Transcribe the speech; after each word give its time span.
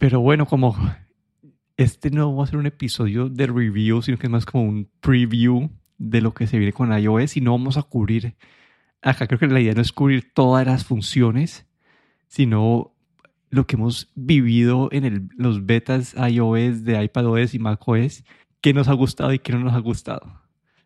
Pero 0.00 0.20
bueno, 0.20 0.46
como 0.46 0.74
este 1.76 2.10
no 2.10 2.34
va 2.34 2.44
a 2.44 2.46
ser 2.46 2.56
un 2.56 2.64
episodio 2.64 3.28
de 3.28 3.46
review, 3.46 4.00
sino 4.00 4.16
que 4.16 4.28
es 4.28 4.30
más 4.30 4.46
como 4.46 4.64
un 4.64 4.88
preview 5.00 5.68
de 5.98 6.22
lo 6.22 6.32
que 6.32 6.46
se 6.46 6.56
viene 6.56 6.72
con 6.72 6.90
iOS 6.90 7.36
y 7.36 7.42
no 7.42 7.52
vamos 7.52 7.76
a 7.76 7.82
cubrir, 7.82 8.34
acá 9.02 9.26
creo 9.26 9.38
que 9.38 9.46
la 9.46 9.60
idea 9.60 9.74
no 9.74 9.82
es 9.82 9.92
cubrir 9.92 10.32
todas 10.32 10.66
las 10.66 10.86
funciones, 10.86 11.66
sino 12.28 12.94
lo 13.50 13.66
que 13.66 13.76
hemos 13.76 14.10
vivido 14.14 14.88
en 14.90 15.04
el, 15.04 15.28
los 15.36 15.66
betas 15.66 16.14
iOS 16.14 16.82
de 16.82 17.04
iPadOS 17.04 17.52
y 17.52 17.58
macOS, 17.58 18.24
qué 18.62 18.72
nos 18.72 18.88
ha 18.88 18.94
gustado 18.94 19.34
y 19.34 19.38
qué 19.38 19.52
no 19.52 19.58
nos 19.58 19.74
ha 19.74 19.80
gustado. 19.80 20.40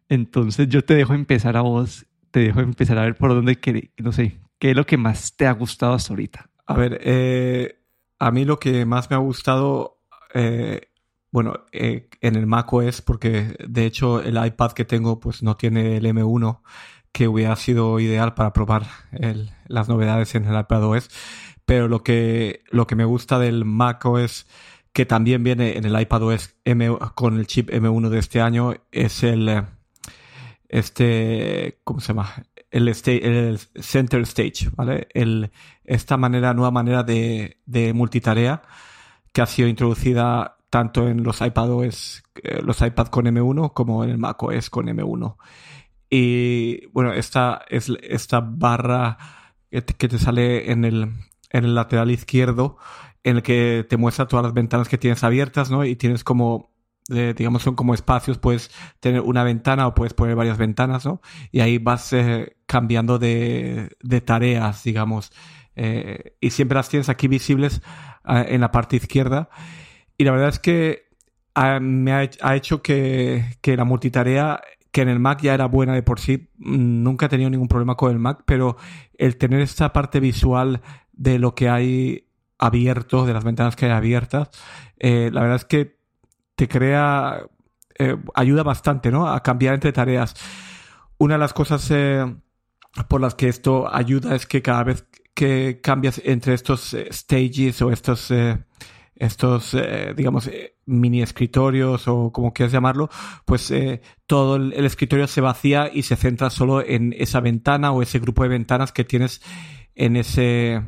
Entonces 0.09 0.69
yo 0.69 0.85
te 0.85 0.97
dejo 0.97 1.15
empezar 1.15 1.57
a 1.57 1.61
vos, 1.61 2.05
te 2.33 2.41
dejo 2.41 2.63
empezar 2.63 2.99
a 2.99 3.03
ver 3.03 3.15
por 3.15 3.33
dónde, 3.33 3.93
no 3.97 4.11
sé, 4.11 4.41
qué 4.59 4.71
es 4.71 4.77
lo 4.77 4.85
que 4.85 4.97
más 4.97 5.37
te 5.37 5.47
ha 5.47 5.53
gustado 5.53 5.95
hasta 5.95 6.13
ahorita. 6.13 6.51
A 6.67 6.75
ver, 6.75 6.99
eh, 7.05 7.84
a 8.25 8.31
mí 8.31 8.47
lo 8.47 8.59
que 8.59 8.87
más 8.87 9.11
me 9.11 9.17
ha 9.17 9.19
gustado, 9.19 9.99
eh, 10.33 10.89
bueno, 11.31 11.67
eh, 11.73 12.09
en 12.23 12.37
el 12.37 12.47
macOS, 12.47 13.03
porque 13.03 13.55
de 13.69 13.85
hecho 13.85 14.23
el 14.23 14.43
iPad 14.43 14.73
que 14.73 14.87
tengo 14.87 15.21
pues 15.21 15.43
no 15.43 15.59
tiene 15.59 15.99
el 15.99 16.07
M1, 16.07 16.63
que 17.13 17.29
hubiera 17.29 17.55
sido 17.57 18.01
ideal 18.01 18.33
para 18.33 18.55
probar 18.55 18.87
las 19.67 19.91
novedades 19.91 20.35
en 20.37 20.47
el 20.47 20.59
iPadOS. 20.59 21.11
Pero 21.67 21.87
lo 21.87 22.03
que, 22.03 22.63
lo 22.71 22.87
que 22.87 22.97
me 22.97 23.05
gusta 23.05 23.39
del 23.39 23.67
macOS 23.67 24.47
que 24.95 25.05
también 25.05 25.45
viene 25.45 25.77
en 25.77 25.85
el 25.85 26.01
iPadOS 26.01 26.55
M 26.65 26.97
con 27.15 27.39
el 27.39 27.47
chip 27.47 27.69
M1 27.69 28.09
de 28.09 28.19
este 28.19 28.41
año 28.41 28.73
es 28.91 29.23
el 29.23 29.65
este 30.71 31.79
¿cómo 31.85 32.01
se 32.01 32.09
llama? 32.09 32.33
El, 32.75 32.89
el 32.89 33.59
center 33.59 34.21
stage, 34.23 34.71
¿vale? 34.75 35.09
Esta 35.85 36.17
manera, 36.17 36.55
nueva 36.55 36.71
manera 36.71 37.03
de, 37.03 37.59
de 37.67 37.93
multitarea 37.93 38.63
que 39.33 39.43
ha 39.43 39.47
sido 39.47 39.69
introducida 39.69 40.57
tanto 40.71 41.09
en 41.09 41.23
los 41.23 41.41
iPadOS, 41.41 42.23
eh, 42.43 42.61
los 42.63 42.81
iPad 42.81 43.07
con 43.07 43.27
M1 43.27 43.73
como 43.73 44.03
en 44.03 44.11
el 44.11 44.19
macOS 44.19 44.71
con 44.71 44.87
M1. 44.87 45.37
Y 46.11 46.87
bueno, 46.89 47.13
esta 47.13 47.63
es 47.69 47.91
esta 48.03 48.41
barra 48.41 49.19
que 49.71 50.09
te 50.09 50.19
sale 50.19 50.71
en 50.71 50.85
el, 50.85 51.13
en 51.51 51.65
el 51.65 51.75
lateral 51.75 52.11
izquierdo 52.11 52.77
en 53.25 53.37
el 53.37 53.43
que 53.43 53.87
te 53.89 53.97
muestra 53.97 54.29
todas 54.29 54.45
las 54.45 54.53
ventanas 54.53 54.89
que 54.89 54.99
tienes 54.99 55.25
abiertas, 55.25 55.71
¿no? 55.71 55.85
Y 55.85 55.97
tienes 55.97 56.23
como, 56.23 56.71
eh, 57.09 57.35
digamos, 57.37 57.63
son 57.63 57.75
como 57.75 57.95
espacios, 57.95 58.39
puedes 58.39 58.71
tener 59.01 59.23
una 59.23 59.43
ventana 59.43 59.87
o 59.87 59.95
puedes 59.95 60.13
poner 60.13 60.37
varias 60.37 60.59
ventanas, 60.59 61.07
¿no? 61.07 61.23
Y 61.51 61.61
ahí 61.61 61.79
vas 61.79 62.13
eh, 62.13 62.54
cambiando 62.75 63.21
de, 63.21 63.97
de, 64.03 64.21
tareas, 64.21 64.83
digamos. 64.83 65.31
Eh, 65.77 66.35
y 66.41 66.51
siempre 66.51 66.75
las 66.75 66.89
tienes 66.89 67.09
aquí 67.09 67.29
visibles 67.29 67.83
en 68.27 68.61
la 68.61 68.73
parte 68.73 68.97
izquierda. 68.97 69.49
Y 70.19 70.25
la 70.25 70.33
verdad 70.33 70.49
es 70.49 70.59
que 70.59 71.05
ah, 71.55 71.79
me 71.81 72.13
ha, 72.13 72.29
ha 72.43 72.57
hecho 72.57 72.83
que, 72.83 73.45
que 73.61 73.77
la 73.77 73.85
multitarea 73.85 74.61
que 74.91 75.03
en 75.03 75.09
el 75.09 75.21
Mac 75.21 75.41
ya 75.41 75.55
era 75.55 75.67
buena 75.67 75.95
de 75.95 76.03
por 76.03 76.19
sí, 76.19 76.49
mm, 76.59 77.05
nunca 77.05 77.27
he 77.27 77.29
tenido 77.29 77.49
ningún 77.49 77.69
problema 77.69 77.95
con 77.95 78.11
el 78.11 78.19
Mac, 78.19 78.43
pero 78.45 78.77
el 79.19 79.37
tener 79.37 79.61
esta 79.61 79.93
parte 79.93 80.19
visual 80.19 80.83
de 81.13 81.39
lo 81.39 81.55
que 81.55 81.69
hay 81.69 82.27
abierto, 82.59 83.25
de 83.25 83.35
las 83.35 83.45
ventanas 83.45 83.77
que 83.77 83.87
hay 83.87 83.93
abiertas, 83.93 84.51
eh, 84.99 85.31
la 85.33 85.43
verdad 85.43 85.57
es 85.59 85.65
que 85.65 85.97
te 86.57 86.67
crea, 86.67 87.41
eh, 88.01 88.17
ayuda 88.35 88.65
bastante, 88.65 89.13
¿no? 89.13 89.29
A 89.29 89.45
cambiar 89.45 89.75
entre 89.75 89.93
tareas. 89.93 90.35
Una 91.19 91.35
de 91.35 91.39
las 91.39 91.53
cosas 91.53 91.89
eh, 91.93 92.25
por 93.09 93.21
las 93.21 93.35
que 93.35 93.49
esto 93.49 93.93
ayuda 93.93 94.35
es 94.35 94.47
que 94.47 94.63
cada 94.63 94.85
vez 94.85 95.07
que 95.35 95.81
cambias 95.83 96.21
entre 96.25 96.55
estos 96.55 96.97
stages 97.11 97.83
o 97.83 97.91
estos, 97.91 98.33
estos, 99.17 99.77
digamos, 100.17 100.49
mini 100.87 101.23
escritorios 101.23 102.07
o 102.07 102.31
como 102.31 102.53
quieras 102.53 102.73
llamarlo, 102.73 103.11
pues 103.45 103.73
todo 104.27 104.57
el, 104.57 104.73
escritorio 104.85 105.27
se 105.27 105.41
vacía 105.41 105.91
y 105.93 106.03
se 106.03 106.15
centra 106.15 106.51
solo 106.51 106.87
en 106.87 107.13
esa 107.19 107.41
ventana 107.41 107.91
o 107.91 108.01
ese 108.01 108.21
grupo 108.21 108.45
de 108.45 108.51
ventanas 108.51 108.93
que 108.93 109.03
tienes 109.03 109.43
en 109.97 110.15
ese, 110.17 110.83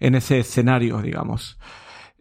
en 0.00 0.14
ese 0.14 0.38
escenario, 0.38 1.02
digamos. 1.02 1.58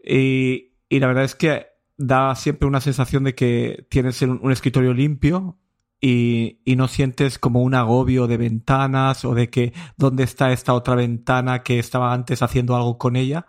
Y, 0.04 0.74
y 0.90 1.00
la 1.00 1.08
verdad 1.08 1.24
es 1.24 1.36
que 1.36 1.68
da 1.98 2.36
siempre 2.36 2.68
una 2.68 2.82
sensación 2.82 3.24
de 3.24 3.36
que 3.36 3.86
tienes 3.90 4.22
un, 4.22 4.52
escritorio 4.52 4.94
limpio 4.94 5.58
y, 6.02 6.60
no 6.76 6.88
sientes 6.88 7.40
como 7.40 7.62
un 7.62 7.74
agobio 7.74 8.28
de 8.28 8.38
ventanas 8.38 9.26
o 9.26 9.34
de 9.34 9.50
que 9.50 9.74
dónde 9.98 10.24
está 10.24 10.52
esta 10.52 10.74
otra 10.74 10.96
ventana 10.96 11.64
que 11.64 11.80
estaba 11.80 12.14
antes 12.14 12.42
haciendo 12.42 12.76
algo 12.76 12.98
con 12.98 13.16
ella. 13.16 13.48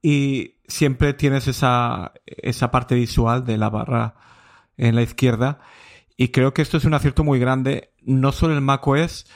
Y 0.00 0.56
siempre 0.66 1.14
tienes 1.14 1.48
esa, 1.48 2.12
esa 2.26 2.70
parte 2.70 2.94
visual 2.94 3.44
de 3.44 3.58
la 3.58 3.70
barra 3.70 4.14
en 4.76 4.94
la 4.94 5.02
izquierda. 5.02 5.60
Y 6.16 6.28
creo 6.28 6.54
que 6.54 6.62
esto 6.62 6.76
es 6.76 6.84
un 6.84 6.94
acierto 6.94 7.24
muy 7.24 7.38
grande, 7.38 7.92
no 8.02 8.32
solo 8.32 8.56
en 8.56 8.64
macOS, 8.64 9.26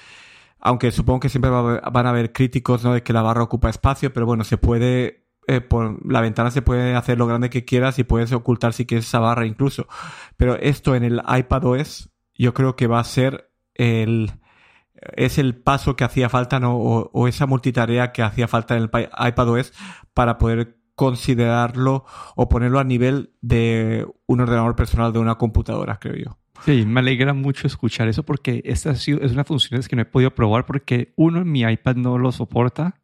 aunque 0.61 0.93
supongo 0.93 1.21
que 1.21 1.29
siempre 1.29 1.51
van 1.51 2.07
a 2.07 2.11
haber 2.11 2.33
críticos 2.33 2.85
¿no? 2.85 2.95
de 2.95 3.03
que 3.03 3.13
la 3.13 3.23
barra 3.23 3.43
ocupa 3.43 3.71
espacio, 3.71 4.13
pero 4.13 4.27
bueno, 4.27 4.45
se 4.45 4.57
puede, 4.59 5.27
eh, 5.47 5.61
por, 5.61 6.05
la 6.11 6.21
ventana 6.21 6.51
se 6.51 6.63
puede 6.63 6.95
hacer 6.95 7.19
lo 7.19 7.27
grande 7.27 7.51
que 7.51 7.65
quieras 7.65 7.99
y 7.99 8.05
puedes 8.05 8.33
ocultar 8.33 8.73
si 8.73 8.87
quieres 8.87 9.07
esa 9.07 9.19
barra 9.21 9.47
incluso. 9.47 9.87
Pero 10.37 10.57
esto 10.57 10.95
en 10.95 11.05
el 11.05 11.23
iPad 11.29 11.65
OS 11.65 12.11
yo 12.39 12.55
creo 12.55 12.77
que 12.77 12.87
va 12.87 13.01
a 13.01 13.05
ser 13.05 13.51
el, 13.75 14.33
es 15.17 15.39
el 15.39 15.55
paso 15.57 15.97
que 15.97 16.05
hacía 16.05 16.29
falta, 16.29 16.61
¿no? 16.61 16.77
O, 16.77 17.11
o 17.13 17.29
esa 17.29 17.47
multitarea 17.47 18.13
que 18.13 18.23
hacía 18.23 18.49
falta 18.49 18.77
en 18.77 18.83
el 18.83 18.91
iPad 18.91 19.49
OS 19.49 19.73
para 20.15 20.39
poder 20.39 20.77
considerarlo 20.95 22.05
o 22.35 22.49
ponerlo 22.49 22.79
a 22.79 22.85
nivel 22.85 23.31
de 23.43 24.07
un 24.27 24.41
ordenador 24.41 24.75
personal 24.77 25.13
de 25.13 25.19
una 25.19 25.37
computadora, 25.37 25.99
creo 25.99 26.17
yo. 26.17 26.39
Sí, 26.65 26.87
me 26.87 27.01
alegra 27.01 27.35
mucho 27.35 27.67
escuchar 27.67 28.09
eso 28.09 28.25
porque 28.25 28.63
esta 28.65 28.93
es 28.93 29.07
una 29.09 29.45
función 29.45 29.83
que 29.83 29.95
no 29.95 30.03
he 30.03 30.07
podido 30.07 30.35
probar 30.35 30.65
porque 30.65 31.13
uno, 31.17 31.45
mi 31.45 31.61
iPad 31.61 31.97
no 31.97 32.17
lo 32.17 32.33
soporta 32.33 33.01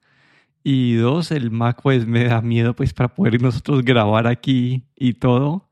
y 0.65 0.95
dos, 0.95 1.33
el 1.33 1.51
Mac 1.51 1.81
pues 1.83 2.07
me 2.07 2.25
da 2.25 2.41
miedo 2.41 2.75
pues 2.75 2.93
para 2.95 3.15
poder 3.15 3.41
nosotros 3.43 3.85
grabar 3.85 4.27
aquí 4.27 4.87
y 4.97 5.15
todo. 5.15 5.69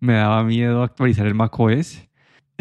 Me 0.00 0.14
daba 0.14 0.42
miedo 0.42 0.82
actualizar 0.82 1.26
el 1.26 1.34
Mac 1.34 1.58
OS. 1.58 2.08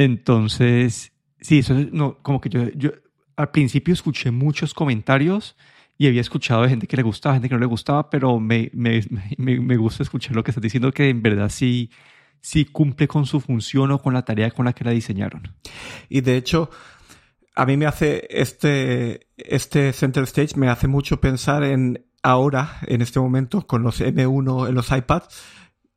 Entonces, 0.03 1.11
sí, 1.39 1.59
eso 1.59 1.77
es, 1.77 1.91
no, 1.91 2.17
como 2.21 2.41
que 2.41 2.49
yo, 2.49 2.69
yo 2.75 2.91
al 3.35 3.51
principio 3.51 3.93
escuché 3.93 4.31
muchos 4.31 4.73
comentarios 4.73 5.55
y 5.97 6.07
había 6.07 6.21
escuchado 6.21 6.63
de 6.63 6.69
gente 6.69 6.87
que 6.87 6.97
le 6.97 7.03
gustaba, 7.03 7.35
gente 7.35 7.49
que 7.49 7.55
no 7.55 7.59
le 7.59 7.67
gustaba, 7.67 8.09
pero 8.09 8.39
me, 8.39 8.71
me, 8.73 9.03
me, 9.37 9.59
me 9.59 9.77
gusta 9.77 10.03
escuchar 10.03 10.35
lo 10.35 10.43
que 10.43 10.51
estás 10.51 10.61
diciendo 10.63 10.91
que 10.91 11.09
en 11.09 11.21
verdad 11.21 11.49
sí 11.49 11.91
si 12.41 12.65
cumple 12.65 13.07
con 13.07 13.25
su 13.25 13.39
función 13.39 13.91
o 13.91 14.01
con 14.01 14.13
la 14.13 14.25
tarea 14.25 14.51
con 14.51 14.65
la 14.65 14.73
que 14.73 14.83
la 14.83 14.91
diseñaron. 14.91 15.55
Y 16.09 16.21
de 16.21 16.37
hecho, 16.37 16.71
a 17.55 17.65
mí 17.65 17.77
me 17.77 17.85
hace 17.85 18.27
este, 18.29 19.27
este 19.37 19.93
Center 19.93 20.23
Stage 20.23 20.57
me 20.57 20.67
hace 20.67 20.87
mucho 20.87 21.21
pensar 21.21 21.63
en 21.63 22.05
ahora, 22.23 22.79
en 22.87 23.01
este 23.01 23.19
momento, 23.19 23.67
con 23.67 23.83
los 23.83 24.01
M1 24.01 24.69
en 24.69 24.75
los 24.75 24.91
iPads, 24.91 25.27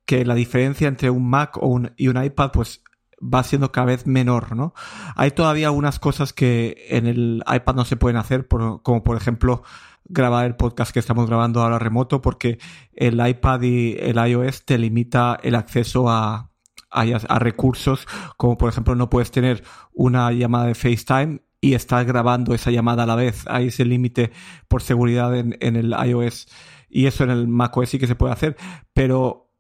que 0.05 0.25
la 0.25 0.35
diferencia 0.35 0.87
entre 0.87 1.09
un 1.11 1.29
Mac 1.29 1.57
o 1.57 1.67
un, 1.67 1.93
y 1.97 2.09
un 2.09 2.23
iPad, 2.23 2.51
pues 2.53 2.83
va 3.21 3.43
siendo 3.43 3.73
cada 3.73 3.87
vez 3.87 4.07
menor, 4.07 4.57
¿no? 4.57 4.75
Hay 5.17 5.31
todavía 5.31 5.69
algunas 5.69 5.99
cosas 5.99 6.33
que 6.33 6.87
en 6.91 7.07
el 7.07 7.45
iPad 7.53 7.75
no 7.75 7.85
se 7.85 7.97
pueden 7.97 8.17
hacer, 8.17 8.47
como 8.49 9.03
por 9.03 9.17
ejemplo 9.17 9.63
grabar 10.07 10.47
el 10.47 10.57
podcast 10.57 10.93
que 10.93 11.01
estamos 11.01 11.27
grabando 11.27 11.63
ahora 11.63 11.79
remoto 11.79 12.21
porque 12.21 12.59
el 12.93 13.27
iPad 13.27 13.63
y 13.63 13.97
el 13.99 14.17
iOS 14.17 14.65
te 14.65 14.79
limita 14.79 15.39
el 15.43 15.55
acceso 15.55 16.11
a, 16.11 16.51
a, 16.91 17.39
recursos 17.39 18.07
como 18.37 18.59
por 18.59 18.69
ejemplo 18.69 18.95
no 18.95 19.09
puedes 19.09 19.31
tener 19.31 19.65
una 19.95 20.31
llamada 20.33 20.67
de 20.67 20.75
FaceTime 20.75 21.41
y 21.61 21.73
estar 21.73 22.05
grabando 22.05 22.55
esa 22.55 22.71
llamada 22.71 23.05
a 23.05 23.07
la 23.07 23.15
vez. 23.15 23.45
Hay 23.47 23.69
ese 23.69 23.87
límite 23.87 24.31
por 24.69 24.83
seguridad 24.83 25.35
en, 25.35 25.57
en 25.61 25.77
el 25.77 25.95
iOS 26.07 26.49
y 26.91 27.07
eso 27.07 27.25
en 27.25 27.31
el 27.31 27.49
macOS 27.49 27.89
sí 27.89 27.99
que 27.99 28.07
se 28.07 28.15
puede 28.15 28.35
hacer, 28.35 28.57
pero 28.93 29.51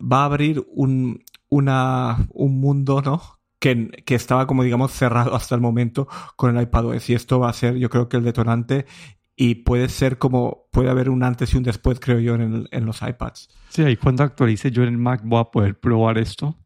va 0.00 0.22
a 0.22 0.24
abrir 0.26 0.64
un, 0.68 1.23
una, 1.54 2.26
un 2.30 2.60
mundo, 2.60 3.02
¿no? 3.02 3.22
Que, 3.58 3.88
que, 4.04 4.14
estaba 4.14 4.46
como 4.46 4.62
digamos 4.62 4.92
cerrado 4.92 5.34
hasta 5.34 5.54
el 5.54 5.60
momento 5.60 6.06
con 6.36 6.54
el 6.54 6.62
iPadOS 6.62 7.08
y 7.08 7.14
esto 7.14 7.40
va 7.40 7.48
a 7.48 7.52
ser 7.54 7.76
yo 7.76 7.88
creo 7.88 8.10
que 8.10 8.18
el 8.18 8.24
detonante 8.24 8.84
y 9.36 9.56
puede 9.56 9.88
ser 9.88 10.18
como, 10.18 10.66
puede 10.70 10.90
haber 10.90 11.10
un 11.10 11.22
antes 11.22 11.54
y 11.54 11.56
un 11.56 11.64
después, 11.64 11.98
creo 11.98 12.20
yo, 12.20 12.34
en, 12.36 12.68
en 12.70 12.86
los 12.86 13.02
iPads. 13.02 13.48
Sí, 13.68 13.82
ahí 13.82 13.96
cuando 13.96 14.22
actualice 14.22 14.70
yo 14.70 14.82
en 14.82 14.90
el 14.90 14.98
Mac 14.98 15.22
voy 15.24 15.40
a 15.40 15.44
poder 15.44 15.78
probar 15.78 16.18
esto. 16.18 16.56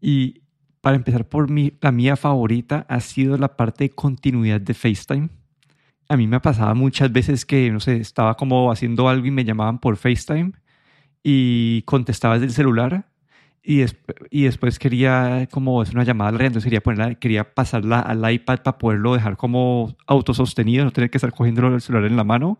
Y 0.00 0.42
para 0.80 0.96
empezar 0.96 1.28
por 1.28 1.50
mí, 1.50 1.76
la 1.80 1.92
mía 1.92 2.16
favorita 2.16 2.86
ha 2.88 3.00
sido 3.00 3.36
la 3.36 3.56
parte 3.56 3.84
de 3.84 3.90
continuidad 3.90 4.60
de 4.60 4.74
FaceTime. 4.74 5.28
A 6.08 6.16
mí 6.16 6.26
me 6.26 6.40
pasaba 6.40 6.74
muchas 6.74 7.12
veces 7.12 7.44
que, 7.44 7.70
no 7.70 7.80
sé, 7.80 7.96
estaba 7.98 8.36
como 8.36 8.72
haciendo 8.72 9.08
algo 9.08 9.26
y 9.26 9.30
me 9.30 9.44
llamaban 9.44 9.78
por 9.78 9.96
FaceTime 9.96 10.52
y 11.22 11.82
contestaba 11.82 12.34
desde 12.34 12.46
el 12.46 12.52
celular 12.52 13.11
y, 13.62 13.84
y 14.30 14.44
después 14.44 14.78
quería 14.78 15.48
como 15.50 15.82
es 15.82 15.92
una 15.92 16.04
llamada 16.04 16.32
larga, 16.32 16.46
entonces 16.48 16.66
quería 16.66 16.82
ponerla, 16.82 17.14
quería 17.14 17.54
pasarla 17.54 18.00
al 18.00 18.32
iPad 18.32 18.60
para 18.62 18.78
poderlo 18.78 19.14
dejar 19.14 19.36
como 19.36 19.96
autosostenido, 20.06 20.84
no 20.84 20.90
tener 20.90 21.10
que 21.10 21.18
estar 21.18 21.32
cogiendo 21.32 21.66
el 21.68 21.80
celular 21.80 22.10
en 22.10 22.16
la 22.16 22.24
mano. 22.24 22.58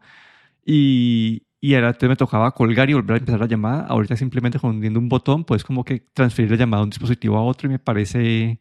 Y, 0.64 1.44
y 1.60 1.74
ahora 1.74 1.96
me 2.02 2.16
tocaba 2.16 2.52
colgar 2.52 2.90
y 2.90 2.94
volver 2.94 3.14
a 3.14 3.18
empezar 3.18 3.40
la 3.40 3.46
llamada. 3.46 3.86
Ahorita 3.88 4.16
simplemente 4.16 4.58
con 4.58 4.84
un 4.84 5.08
botón 5.08 5.44
puedes 5.44 5.64
como 5.64 5.84
que 5.84 6.00
transferir 6.12 6.50
la 6.52 6.56
llamada 6.56 6.82
de 6.82 6.84
un 6.84 6.90
dispositivo 6.90 7.36
a 7.36 7.42
otro 7.42 7.68
y 7.68 7.72
me 7.72 7.78
parece 7.78 8.60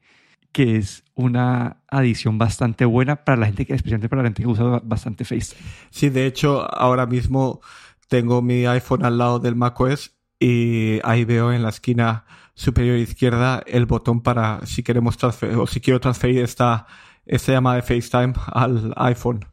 que 0.51 0.77
es 0.77 1.03
una 1.13 1.81
adición 1.87 2.37
bastante 2.37 2.85
buena 2.85 3.23
para 3.23 3.37
la 3.37 3.45
gente 3.47 3.65
que, 3.65 3.73
especialmente 3.73 4.09
para 4.09 4.23
la 4.23 4.29
gente 4.29 4.43
que 4.43 4.49
usa 4.49 4.81
bastante 4.83 5.25
FaceTime. 5.25 5.61
Sí, 5.89 6.09
de 6.09 6.25
hecho, 6.25 6.61
ahora 6.75 7.05
mismo 7.05 7.61
tengo 8.07 8.41
mi 8.41 8.65
iPhone 8.65 9.05
al 9.05 9.17
lado 9.17 9.39
del 9.39 9.55
macOS 9.55 10.20
y 10.41 10.99
ahí 11.03 11.23
veo 11.23 11.53
en 11.53 11.61
la 11.61 11.69
esquina 11.69 12.25
superior 12.55 12.97
izquierda 12.97 13.61
el 13.67 13.85
botón 13.85 14.21
para 14.21 14.65
si 14.65 14.81
queremos 14.81 15.15
transferir 15.15 15.55
o 15.55 15.67
si 15.67 15.79
quiero 15.79 15.99
transferir 15.99 16.39
esta, 16.39 16.87
esta 17.27 17.51
llamada 17.51 17.75
de 17.75 17.83
FaceTime 17.83 18.33
al 18.47 18.91
iPhone. 18.97 19.45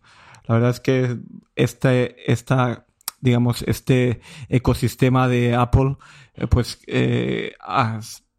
La 0.46 0.54
verdad 0.54 0.70
es 0.70 0.80
que 0.80 1.18
este, 1.56 2.32
esta, 2.32 2.86
digamos, 3.20 3.62
este 3.66 4.22
ecosistema 4.48 5.28
de 5.28 5.54
Apple, 5.54 5.98
eh, 6.34 6.46
pues, 6.46 6.80
eh, 6.86 7.52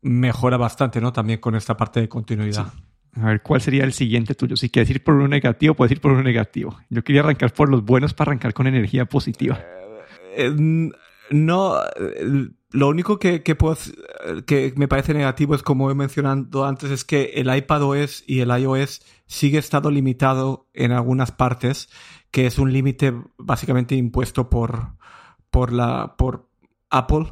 mejora 0.02 0.58
bastante, 0.58 1.00
¿no? 1.00 1.14
También 1.14 1.40
con 1.40 1.54
esta 1.54 1.78
parte 1.78 2.00
de 2.02 2.10
continuidad. 2.10 2.74
A 3.14 3.26
ver, 3.26 3.44
¿cuál 3.44 3.62
sería 3.62 3.84
el 3.84 3.94
siguiente 3.94 4.34
tuyo? 4.34 4.58
Si 4.58 4.72
quieres 4.72 4.90
ir 4.90 5.04
por 5.04 5.14
uno 5.14 5.28
negativo, 5.28 5.76
puedes 5.76 5.92
ir 5.92 6.02
por 6.02 6.14
uno 6.14 6.24
negativo. 6.24 6.80
Yo 6.90 7.04
quería 7.04 7.22
arrancar 7.22 7.54
por 7.54 7.70
los 7.70 7.86
buenos 7.86 8.16
para 8.16 8.30
arrancar 8.32 8.56
con 8.56 8.66
energía 8.66 9.06
positiva. 9.06 9.60
Eh, 10.36 10.92
no, 11.30 11.76
lo 12.72 12.88
único 12.88 13.20
que, 13.20 13.42
que, 13.44 13.58
que 14.46 14.74
me 14.76 14.88
parece 14.88 15.14
negativo 15.14 15.56
es, 15.56 15.64
como 15.64 15.90
he 15.90 15.96
mencionado 15.96 16.66
antes, 16.66 16.92
es 16.92 17.04
que 17.04 17.32
el 17.36 17.54
iPad 17.56 17.84
OS 17.84 18.24
y 18.28 18.42
el 18.42 18.50
iOS 18.50 19.02
sigue 19.26 19.58
estando 19.58 19.90
limitado 19.92 20.68
en 20.74 20.92
algunas 20.92 21.32
partes, 21.32 21.90
que 22.32 22.46
es 22.46 22.60
un 22.60 22.72
límite 22.72 23.14
básicamente 23.38 23.96
impuesto 23.96 24.50
por, 24.50 24.94
por, 25.50 25.74
la, 25.74 26.16
por 26.18 26.48
Apple. 26.90 27.28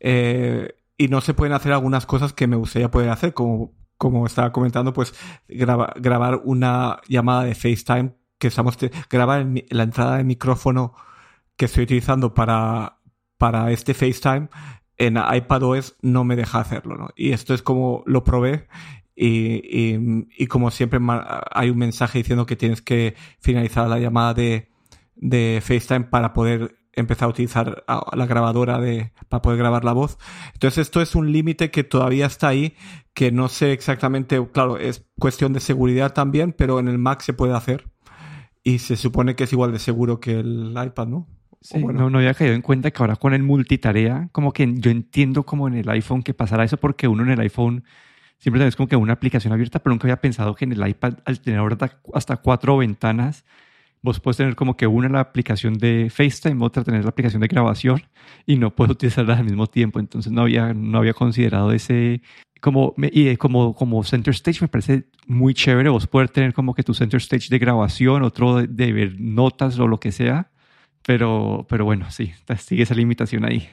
Eh, 0.00 0.74
y 0.96 1.08
no 1.08 1.20
se 1.20 1.34
pueden 1.34 1.52
hacer 1.52 1.72
algunas 1.72 2.06
cosas 2.06 2.32
que 2.32 2.46
me 2.46 2.56
gustaría 2.56 2.90
poder 2.90 3.10
hacer, 3.10 3.34
como, 3.34 3.74
como 3.98 4.26
estaba 4.26 4.52
comentando, 4.52 4.92
pues 4.92 5.14
grabar 5.48 6.40
una 6.44 7.00
llamada 7.08 7.44
de 7.44 7.54
FaceTime 7.54 8.14
que 8.38 8.48
estamos 8.48 8.78
grabar 9.10 9.46
la 9.70 9.82
entrada 9.82 10.18
de 10.18 10.24
micrófono 10.24 10.94
que 11.56 11.64
estoy 11.64 11.84
utilizando 11.84 12.34
para, 12.34 12.95
para 13.38 13.70
este 13.70 13.94
FaceTime 13.94 14.48
en 14.98 15.16
iPadOS 15.16 15.96
no 16.00 16.24
me 16.24 16.36
deja 16.36 16.60
hacerlo, 16.60 16.96
¿no? 16.96 17.10
Y 17.16 17.32
esto 17.32 17.54
es 17.54 17.62
como 17.62 18.02
lo 18.06 18.24
probé 18.24 18.66
y, 19.14 20.46
como 20.46 20.70
siempre 20.70 21.00
hay 21.50 21.70
un 21.70 21.78
mensaje 21.78 22.18
diciendo 22.18 22.46
que 22.46 22.56
tienes 22.56 22.82
que 22.82 23.14
finalizar 23.40 23.88
la 23.88 23.98
llamada 23.98 24.34
de, 24.34 24.70
de 25.14 25.62
FaceTime 25.62 26.04
para 26.04 26.32
poder 26.32 26.76
empezar 26.92 27.26
a 27.26 27.30
utilizar 27.30 27.84
la 27.86 28.26
grabadora 28.26 28.80
de, 28.80 29.12
para 29.28 29.42
poder 29.42 29.58
grabar 29.58 29.84
la 29.84 29.92
voz. 29.92 30.18
Entonces 30.54 30.78
esto 30.78 31.02
es 31.02 31.14
un 31.14 31.30
límite 31.30 31.70
que 31.70 31.84
todavía 31.84 32.26
está 32.26 32.48
ahí, 32.48 32.74
que 33.12 33.30
no 33.30 33.48
sé 33.48 33.72
exactamente, 33.72 34.44
claro, 34.50 34.78
es 34.78 35.06
cuestión 35.18 35.52
de 35.52 35.60
seguridad 35.60 36.14
también, 36.14 36.52
pero 36.52 36.78
en 36.78 36.88
el 36.88 36.98
Mac 36.98 37.20
se 37.20 37.34
puede 37.34 37.54
hacer. 37.54 37.90
Y 38.62 38.80
se 38.80 38.96
supone 38.96 39.36
que 39.36 39.44
es 39.44 39.52
igual 39.52 39.72
de 39.72 39.78
seguro 39.78 40.18
que 40.18 40.40
el 40.40 40.74
iPad, 40.84 41.06
¿no? 41.06 41.28
Sí, 41.60 41.82
no, 41.82 42.10
no 42.10 42.18
había 42.18 42.34
caído 42.34 42.54
en 42.54 42.62
cuenta 42.62 42.90
que 42.90 43.02
ahora 43.02 43.16
con 43.16 43.34
el 43.34 43.42
multitarea, 43.42 44.28
como 44.32 44.52
que 44.52 44.72
yo 44.76 44.90
entiendo 44.90 45.44
como 45.44 45.68
en 45.68 45.74
el 45.74 45.88
iPhone 45.88 46.22
que 46.22 46.34
pasará 46.34 46.64
eso 46.64 46.76
porque 46.76 47.08
uno 47.08 47.22
en 47.24 47.30
el 47.30 47.40
iPhone 47.40 47.84
siempre 48.38 48.60
tenés 48.60 48.76
como 48.76 48.88
que 48.88 48.96
una 48.96 49.14
aplicación 49.14 49.52
abierta, 49.52 49.78
pero 49.80 49.92
nunca 49.92 50.04
había 50.04 50.20
pensado 50.20 50.54
que 50.54 50.64
en 50.64 50.72
el 50.72 50.86
iPad 50.86 51.14
al 51.24 51.40
tener 51.40 51.60
ahora 51.60 51.76
hasta 52.14 52.36
cuatro 52.36 52.76
ventanas, 52.76 53.44
vos 54.02 54.20
puedes 54.20 54.36
tener 54.36 54.54
como 54.54 54.76
que 54.76 54.86
una 54.86 55.08
la 55.08 55.20
aplicación 55.20 55.74
de 55.74 56.08
FaceTime, 56.10 56.64
otra 56.64 56.84
tener 56.84 57.02
la 57.02 57.10
aplicación 57.10 57.40
de 57.40 57.48
grabación 57.48 58.02
y 58.46 58.56
no 58.56 58.74
puedes 58.74 58.92
utilizarlas 58.92 59.38
al 59.38 59.44
mismo 59.44 59.66
tiempo. 59.66 59.98
Entonces 59.98 60.32
no 60.32 60.42
había, 60.42 60.74
no 60.74 60.98
había 60.98 61.14
considerado 61.14 61.72
ese, 61.72 62.22
como, 62.60 62.94
y 62.98 63.36
como, 63.36 63.74
como 63.74 64.04
Center 64.04 64.34
Stage 64.34 64.60
me 64.60 64.68
parece 64.68 65.08
muy 65.26 65.54
chévere 65.54 65.88
vos 65.88 66.06
poder 66.06 66.28
tener 66.28 66.52
como 66.52 66.74
que 66.74 66.82
tu 66.82 66.94
Center 66.94 67.18
Stage 67.18 67.48
de 67.50 67.58
grabación, 67.58 68.22
otro 68.22 68.62
de 68.62 68.92
ver 68.92 69.16
notas 69.18 69.78
o 69.78 69.88
lo 69.88 69.98
que 69.98 70.12
sea 70.12 70.50
pero, 71.06 71.64
pero 71.68 71.84
bueno, 71.84 72.10
sí, 72.10 72.32
sigue 72.58 72.82
esa 72.82 72.94
limitación 72.94 73.44
ahí. 73.44 73.68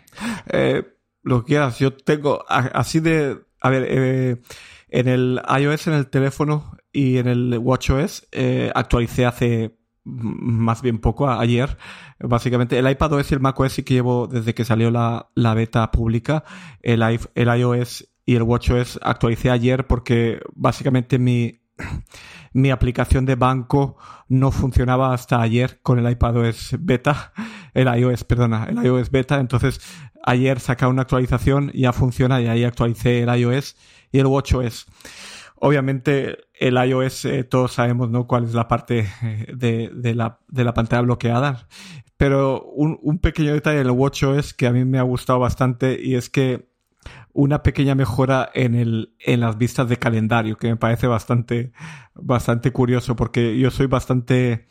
Eh, 0.51 0.83
lo 1.23 1.41
que 1.41 1.47
quieras, 1.47 1.79
yo 1.79 1.93
tengo 1.93 2.45
así 2.47 2.99
de, 2.99 3.39
a 3.59 3.69
ver, 3.69 3.85
eh, 3.89 4.41
en 4.89 5.07
el 5.07 5.41
iOS, 5.59 5.87
en 5.87 5.93
el 5.93 6.07
teléfono 6.07 6.77
y 6.91 7.17
en 7.17 7.27
el 7.27 7.57
WatchOS, 7.57 8.27
eh, 8.31 8.71
actualicé 8.75 9.25
hace 9.25 9.75
más 10.03 10.81
bien 10.81 10.99
poco, 10.99 11.29
ayer. 11.29 11.77
Básicamente, 12.19 12.77
el 12.77 12.89
iPadOS 12.89 13.31
y 13.31 13.35
el 13.35 13.39
macOS 13.39 13.73
sí 13.73 13.83
que 13.83 13.95
llevo 13.95 14.27
desde 14.27 14.53
que 14.53 14.65
salió 14.65 14.91
la, 14.91 15.29
la 15.33 15.53
beta 15.53 15.89
pública. 15.91 16.43
El, 16.81 17.01
el 17.01 17.59
iOS 17.59 18.09
y 18.25 18.35
el 18.35 18.43
WatchOS 18.43 18.99
actualicé 19.01 19.49
ayer 19.49 19.87
porque 19.87 20.39
básicamente 20.53 21.17
mi, 21.19 21.62
mi 22.53 22.71
aplicación 22.71 23.25
de 23.25 23.35
banco 23.35 23.97
no 24.27 24.51
funcionaba 24.51 25.13
hasta 25.13 25.41
ayer 25.41 25.79
con 25.81 25.99
el 25.99 26.09
iPadOS 26.09 26.75
beta, 26.79 27.33
el 27.73 27.87
iOS, 27.87 28.23
perdona, 28.23 28.65
el 28.69 28.83
iOS 28.83 29.11
beta. 29.11 29.39
Entonces, 29.39 29.81
ayer 30.23 30.59
saca 30.59 30.87
una 30.87 31.03
actualización, 31.03 31.71
ya 31.73 31.93
funciona 31.93 32.41
y 32.41 32.47
ahí 32.47 32.63
actualicé 32.63 33.23
el 33.23 33.35
iOS 33.39 33.75
y 34.11 34.19
el 34.19 34.27
WatchOS. 34.27 34.85
Obviamente, 35.55 36.37
el 36.53 36.75
iOS, 36.75 37.25
eh, 37.25 37.43
todos 37.43 37.73
sabemos, 37.73 38.09
¿no? 38.09 38.27
Cuál 38.27 38.43
es 38.43 38.53
la 38.53 38.67
parte 38.67 39.07
eh, 39.21 39.47
de, 39.55 39.91
de, 39.93 40.13
la, 40.13 40.39
de 40.49 40.63
la 40.63 40.73
pantalla 40.73 41.01
bloqueada. 41.03 41.67
Pero 42.17 42.63
un, 42.63 42.99
un 43.01 43.19
pequeño 43.19 43.53
detalle 43.53 43.77
del 43.77 43.91
WatchOS 43.91 44.53
que 44.53 44.67
a 44.67 44.71
mí 44.71 44.85
me 44.85 44.99
ha 44.99 45.03
gustado 45.03 45.39
bastante 45.39 45.99
y 46.01 46.15
es 46.15 46.29
que 46.29 46.72
una 47.33 47.63
pequeña 47.63 47.95
mejora 47.95 48.49
en, 48.53 48.75
el, 48.75 49.15
en 49.19 49.39
las 49.39 49.57
vistas 49.57 49.89
de 49.89 49.97
calendario, 49.97 50.55
que 50.55 50.67
me 50.67 50.77
parece 50.77 51.07
bastante, 51.07 51.73
bastante 52.13 52.71
curioso, 52.71 53.15
porque 53.15 53.57
yo 53.59 53.71
soy 53.71 53.87
bastante... 53.87 54.67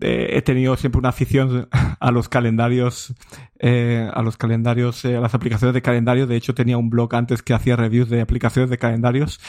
Eh, 0.00 0.36
he 0.36 0.42
tenido 0.42 0.76
siempre 0.76 0.98
una 0.98 1.10
afición 1.10 1.68
a 2.00 2.10
los 2.10 2.28
calendarios, 2.28 3.14
eh, 3.58 4.10
a 4.12 4.22
los 4.22 4.36
calendarios, 4.36 5.04
eh, 5.04 5.16
a 5.16 5.20
las 5.20 5.34
aplicaciones 5.34 5.72
de 5.72 5.82
calendario. 5.82 6.26
De 6.26 6.36
hecho, 6.36 6.54
tenía 6.54 6.76
un 6.78 6.90
blog 6.90 7.14
antes 7.14 7.42
que 7.42 7.54
hacía 7.54 7.76
reviews 7.76 8.08
de 8.08 8.20
aplicaciones 8.20 8.70
de 8.70 8.78
calendarios. 8.78 9.40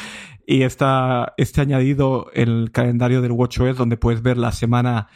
Y 0.45 0.61
está 0.61 1.33
este 1.37 1.61
añadido 1.61 2.31
el 2.33 2.71
calendario 2.71 3.21
del 3.21 3.31
WatchOS, 3.31 3.77
donde 3.77 3.97
puedes 3.97 4.21
ver 4.21 4.37
la 4.37 4.51
semana 4.51 5.07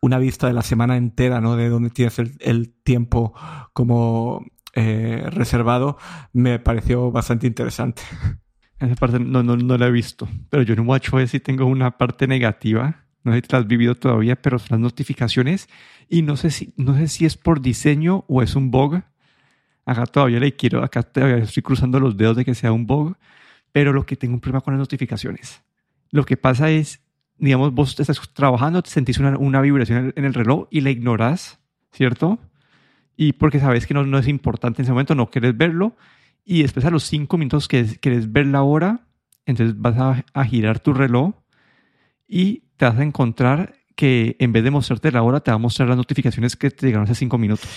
una 0.00 0.18
vista 0.18 0.48
de 0.48 0.52
la 0.52 0.62
semana 0.62 0.96
entera, 0.96 1.40
¿no? 1.40 1.54
De 1.54 1.68
donde 1.68 1.90
tienes 1.90 2.18
el 2.18 2.74
tiempo 2.82 3.34
como 3.72 4.44
eh, 4.74 5.24
reservado 5.30 5.98
me 6.32 6.58
pareció 6.58 7.10
bastante 7.10 7.46
interesante. 7.46 8.02
Esa 8.78 8.94
parte 8.96 9.20
no, 9.20 9.42
no, 9.42 9.56
no 9.56 9.78
la 9.78 9.86
he 9.86 9.90
visto, 9.92 10.28
pero 10.50 10.62
yo 10.62 10.74
en 10.74 10.88
WatchOS 10.88 11.30
sí 11.30 11.40
tengo 11.40 11.66
una 11.66 11.98
parte 11.98 12.26
negativa. 12.26 13.04
No 13.22 13.32
sé 13.32 13.40
si 13.40 13.46
la 13.50 13.58
has 13.58 13.66
vivido 13.68 13.94
todavía, 13.94 14.34
pero 14.34 14.58
son 14.58 14.68
las 14.70 14.80
notificaciones 14.80 15.68
y 16.08 16.22
no 16.22 16.36
sé 16.36 16.50
si, 16.50 16.74
no 16.76 16.96
sé 16.96 17.06
si 17.06 17.24
es 17.24 17.36
por 17.36 17.60
diseño 17.60 18.24
o 18.26 18.42
es 18.42 18.56
un 18.56 18.72
bug. 18.72 19.02
Acá 19.84 20.06
todavía 20.06 20.40
le 20.40 20.56
quiero, 20.56 20.82
acá 20.82 21.02
todavía 21.02 21.36
estoy 21.36 21.62
cruzando 21.62 22.00
los 22.00 22.16
dedos 22.16 22.36
de 22.36 22.44
que 22.44 22.54
sea 22.54 22.72
un 22.72 22.86
bug, 22.86 23.16
pero 23.70 23.92
lo 23.92 24.04
que 24.04 24.16
tengo 24.16 24.34
un 24.34 24.40
problema 24.40 24.62
con 24.62 24.74
las 24.74 24.80
notificaciones. 24.80 25.62
Lo 26.10 26.24
que 26.24 26.36
pasa 26.36 26.70
es, 26.70 27.04
digamos, 27.38 27.72
vos 27.72 27.98
estás 27.98 28.20
trabajando, 28.32 28.82
te 28.82 28.90
sentís 28.90 29.18
una, 29.18 29.38
una 29.38 29.60
vibración 29.60 30.12
en 30.16 30.24
el 30.24 30.34
reloj 30.34 30.66
y 30.70 30.80
la 30.80 30.90
ignoras, 30.90 31.60
¿cierto? 31.92 32.40
Y 33.16 33.34
porque 33.34 33.60
sabes 33.60 33.86
que 33.86 33.94
no, 33.94 34.04
no, 34.04 34.18
es 34.18 34.28
importante 34.28 34.82
en 34.82 34.84
ese 34.84 34.92
momento, 34.92 35.14
no 35.14 35.30
quieres 35.30 35.56
verlo, 35.56 35.96
y 36.44 36.62
después 36.62 36.84
a 36.84 36.90
los 36.90 37.04
cinco 37.04 37.38
minutos 37.38 37.68
que 37.68 37.84
quieres 38.00 38.32
ver 38.32 38.46
la 38.46 38.62
hora, 38.62 39.06
entonces 39.46 39.80
vas 39.80 39.96
a, 39.98 40.24
a, 40.32 40.44
girar 40.44 40.80
tu 40.80 40.92
reloj 40.92 41.34
y 42.26 42.64
te 42.76 42.84
vas 42.84 42.98
a 42.98 43.02
encontrar 43.02 43.74
que 43.96 44.36
en 44.38 44.52
vez 44.52 44.64
de 44.64 44.70
mostrarte 44.70 45.12
la 45.12 45.22
hora, 45.22 45.40
te 45.40 45.50
va 45.50 45.56
a 45.56 45.58
mostrar 45.58 45.88
las 45.88 45.96
notificaciones 45.96 46.56
que 46.56 46.70
te 46.70 46.86
llegaron 46.86 47.04
hace 47.04 47.14
cinco 47.14 47.38
minutos. 47.38 47.68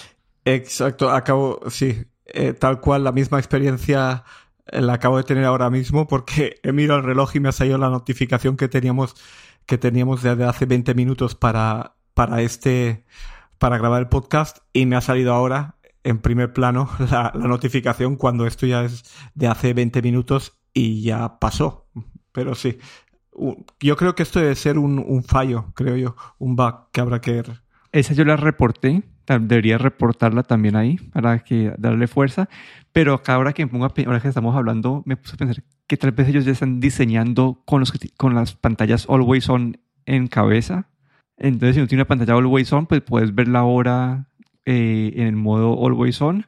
Exacto, 0.46 1.10
acabo, 1.10 1.60
sí, 1.70 2.06
eh, 2.26 2.54
tal 2.54 2.80
cual 2.80 3.04
la 3.04 3.12
misma 3.12 3.38
experiencia 3.40 4.24
eh, 4.68 4.82
la 4.82 4.94
acabo 4.94 5.18
de 5.18 5.24
tener 5.24 5.44
ahora 5.44 5.70
mismo 5.70 6.08
porque 6.08 6.56
he 6.64 6.72
mirado 6.72 7.00
el 7.00 7.06
reloj 7.06 7.36
y 7.36 7.40
me 7.40 7.50
ha 7.50 7.52
salido 7.52 7.78
la 7.78 7.90
notificación 7.90 8.58
que 8.58 8.68
teníamos 8.68 9.16
que 9.66 9.78
teníamos 9.78 10.22
desde 10.22 10.44
hace 10.44 10.66
20 10.66 10.94
minutos 10.94 11.36
para, 11.36 11.96
para 12.14 12.42
este 12.42 13.06
para 13.58 13.78
grabar 13.78 14.02
el 14.02 14.08
podcast 14.08 14.60
y 14.74 14.86
me 14.86 14.96
ha 14.96 15.02
salido 15.02 15.34
ahora 15.34 15.76
en 16.04 16.20
primer 16.20 16.54
plano 16.54 16.90
la, 17.12 17.34
notificación 17.36 18.16
cuando 18.16 18.46
esto 18.46 18.66
ya 18.66 18.86
es 18.86 19.04
de 19.34 19.48
hace 19.48 19.74
20 19.74 20.02
minutos 20.02 20.58
y 20.74 21.02
ya 21.02 21.40
pasó. 21.40 21.88
Pero 22.32 22.56
sí, 22.56 22.78
yo 23.80 23.96
creo 23.98 24.16
que 24.16 24.24
esto 24.24 24.40
debe 24.40 24.56
ser 24.56 24.78
un, 24.78 25.24
fallo, 25.24 25.74
creo 25.74 25.98
yo, 25.98 26.16
un 26.38 26.56
bug 26.56 26.92
que 26.92 27.02
habrá 27.02 27.22
que. 27.22 27.44
Esa 27.92 28.14
yo 28.14 28.26
la 28.26 28.36
reporté, 28.36 29.04
debería 29.26 29.78
reportarla 29.78 30.44
también 30.44 30.76
ahí 30.76 30.98
para 30.98 31.40
que 31.40 31.74
darle 31.78 32.08
fuerza. 32.08 32.50
Pero 32.92 33.14
acá 33.14 33.36
ahora 33.36 33.54
que, 33.54 33.64
ahora 33.64 34.20
que 34.20 34.28
estamos 34.28 34.56
hablando, 34.56 35.02
me 35.06 35.16
puse 35.18 35.36
a 35.36 35.38
pensar 35.38 35.64
que 35.88 35.98
tal 35.98 36.12
vez 36.12 36.28
ellos 36.28 36.46
ya 36.46 36.52
están 36.52 36.80
diseñando 36.82 37.62
con, 37.66 37.80
los, 37.80 37.94
con 38.18 38.36
las 38.36 38.54
pantallas 38.54 39.08
always 39.10 39.48
on 39.50 39.78
en 40.06 40.28
cabeza 40.28 40.90
entonces, 41.38 41.76
si 41.76 41.82
no 41.82 41.88
tiene 41.88 42.02
una 42.02 42.08
pantalla 42.08 42.34
always 42.34 42.72
on, 42.72 42.86
pues 42.86 43.02
puedes 43.02 43.34
ver 43.34 43.48
la 43.48 43.64
hora 43.64 44.28
eh, 44.66 45.14
en 45.16 45.28
el 45.28 45.36
modo 45.36 45.86
Always 45.86 46.22
On 46.22 46.46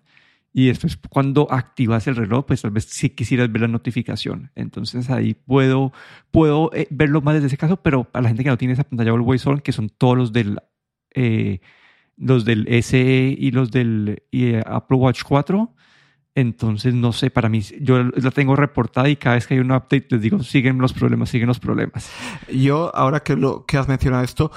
y 0.54 0.68
después 0.68 0.98
cuando 0.98 1.48
activas 1.52 2.08
el 2.08 2.16
reloj, 2.16 2.46
pues 2.48 2.64
tal 2.64 2.72
vez 2.72 2.86
sí 2.86 3.12
quisieras 3.12 3.52
ver 3.52 3.62
la 3.62 3.68
notificación. 3.68 4.50
Entonces 4.56 5.10
ahí 5.12 5.36
puedo, 5.36 5.94
puedo 6.32 6.72
eh, 6.74 6.88
verlo 6.90 7.22
más 7.22 7.36
desde 7.36 7.48
ese 7.48 7.58
caso, 7.58 7.78
pero 7.78 8.06
para 8.06 8.24
la 8.24 8.30
gente 8.30 8.44
que 8.44 8.50
no 8.50 8.58
tiene 8.58 8.74
esa 8.74 8.86
pantalla 8.86 9.12
Always 9.12 9.46
On, 9.46 9.60
que 9.60 9.72
son 9.72 9.90
todos 9.90 10.18
los 10.18 10.34
del, 10.34 10.58
eh, 11.14 11.60
los 12.16 12.44
del 12.44 12.66
SE 12.82 13.36
y 13.38 13.52
los 13.52 13.70
del 13.72 14.24
Apple 14.66 14.98
Watch 14.98 15.22
4, 15.24 15.76
entonces, 16.38 16.94
no 16.94 17.14
sé, 17.14 17.32
para 17.32 17.50
mí, 17.50 17.64
yo 17.82 17.98
la 17.98 18.30
tengo 18.30 18.56
reportada 18.56 19.10
y 19.10 19.16
cada 19.16 19.38
vez 19.38 19.48
que 19.48 19.56
hay 19.56 19.60
un 19.60 19.72
update 19.72 20.06
les 20.12 20.22
digo, 20.22 20.44
siguen 20.44 20.78
los 20.78 20.94
problemas, 20.94 21.32
siguen 21.32 21.48
los 21.48 21.60
problemas. 21.60 22.12
Yo, 22.48 22.96
ahora 22.96 23.22
que, 23.22 23.36
lo, 23.36 23.66
que 23.66 23.76
has 23.76 23.88
mencionado 23.88 24.24
esto, 24.24 24.52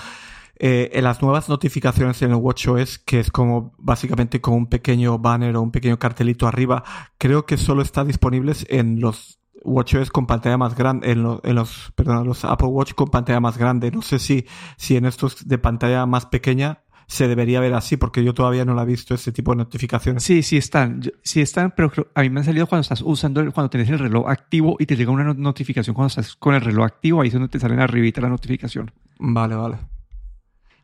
eh, 0.56 0.90
en 0.92 1.04
las 1.04 1.22
nuevas 1.22 1.48
notificaciones 1.48 2.20
en 2.20 2.32
el 2.32 2.36
WatchOS, 2.36 2.98
que 2.98 3.20
es 3.20 3.30
como 3.30 3.72
básicamente 3.78 4.42
con 4.42 4.52
un 4.52 4.66
pequeño 4.66 5.18
banner 5.18 5.56
o 5.56 5.62
un 5.62 5.70
pequeño 5.70 5.98
cartelito 5.98 6.46
arriba, 6.46 6.84
creo 7.16 7.46
que 7.46 7.56
solo 7.56 7.80
está 7.80 8.04
disponibles 8.04 8.66
en 8.68 9.00
los 9.00 9.40
WatchOS 9.64 10.10
con 10.10 10.26
pantalla 10.26 10.58
más 10.58 10.76
grande, 10.76 11.10
en, 11.10 11.38
en 11.42 11.54
los, 11.54 11.92
perdón, 11.94 12.26
los 12.26 12.44
Apple 12.44 12.68
Watch 12.68 12.92
con 12.92 13.08
pantalla 13.08 13.40
más 13.40 13.56
grande. 13.56 13.90
No 13.90 14.02
sé 14.02 14.18
si, 14.18 14.44
si 14.76 14.98
en 14.98 15.06
estos 15.06 15.48
de 15.48 15.56
pantalla 15.56 16.04
más 16.04 16.26
pequeña 16.26 16.82
se 17.10 17.26
debería 17.26 17.58
ver 17.58 17.74
así, 17.74 17.96
porque 17.96 18.22
yo 18.22 18.34
todavía 18.34 18.64
no 18.64 18.72
la 18.72 18.84
he 18.84 18.86
visto 18.86 19.14
ese 19.14 19.32
tipo 19.32 19.50
de 19.50 19.56
notificaciones. 19.56 20.22
Sí, 20.22 20.44
sí 20.44 20.56
están, 20.56 21.02
sí 21.24 21.40
están, 21.40 21.72
pero 21.76 21.90
a 22.14 22.20
mí 22.22 22.30
me 22.30 22.38
han 22.38 22.46
salido 22.46 22.68
cuando 22.68 22.82
estás 22.82 23.02
usando, 23.02 23.52
cuando 23.52 23.68
tienes 23.68 23.90
el 23.90 23.98
reloj 23.98 24.30
activo 24.30 24.76
y 24.78 24.86
te 24.86 24.94
llega 24.94 25.10
una 25.10 25.34
notificación 25.34 25.92
cuando 25.92 26.06
estás 26.06 26.36
con 26.36 26.54
el 26.54 26.60
reloj 26.60 26.84
activo, 26.84 27.20
ahí 27.20 27.26
es 27.26 27.34
donde 27.34 27.48
te 27.48 27.58
salen 27.58 27.80
arribita 27.80 28.20
la 28.20 28.28
notificación. 28.28 28.92
Vale, 29.18 29.56
vale. 29.56 29.78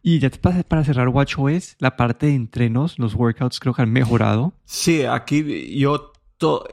Y 0.02 0.18
ya 0.18 0.28
para 0.66 0.82
cerrar 0.82 1.10
WatchOS, 1.10 1.76
la 1.78 1.96
parte 1.96 2.26
de 2.26 2.34
entrenos, 2.34 2.98
los 2.98 3.14
workouts 3.14 3.60
creo 3.60 3.72
que 3.72 3.82
han 3.82 3.92
mejorado. 3.92 4.52
Sí, 4.64 5.04
aquí 5.04 5.78
yo 5.78 6.12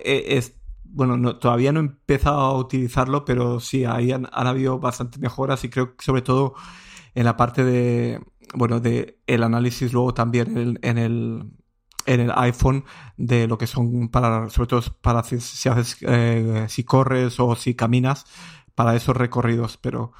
eh, 0.04 0.24
es, 0.30 0.56
bueno, 0.84 1.16
no, 1.16 1.36
todavía 1.36 1.72
no 1.72 1.80
he 1.80 1.84
empezado 1.84 2.40
a 2.40 2.58
utilizarlo, 2.58 3.24
pero 3.24 3.60
sí, 3.60 3.86
ahí 3.86 4.12
han, 4.14 4.28
han 4.34 4.48
habido 4.48 4.80
bastantes 4.80 5.20
mejoras 5.20 5.64
y 5.64 5.70
creo 5.70 5.96
que 5.96 6.04
sobre 6.04 6.24
todo 6.24 6.56
en 7.16 7.26
la 7.26 7.38
parte 7.38 7.64
de, 7.64 8.20
bueno, 8.54 8.80
de 8.80 9.20
el 9.28 9.44
análisis 9.44 9.94
luego 9.94 10.14
también 10.14 10.78
en 10.82 10.98
el, 10.98 11.52
en 12.06 12.20
el, 12.20 12.32
iPhone 12.36 12.84
de 13.18 13.48
lo 13.48 13.58
que 13.58 13.68
son 13.68 14.10
para, 14.10 14.50
sobre 14.50 14.68
todo 14.68 14.82
para 15.02 15.24
si, 15.24 15.38
eh, 16.02 16.66
si 16.68 16.84
corres 16.84 17.40
o 17.40 17.56
si 17.56 17.76
caminas, 17.76 18.26
para 18.76 18.96
esos 18.96 19.16
recorridos, 19.16 19.78
pero, 19.78 20.14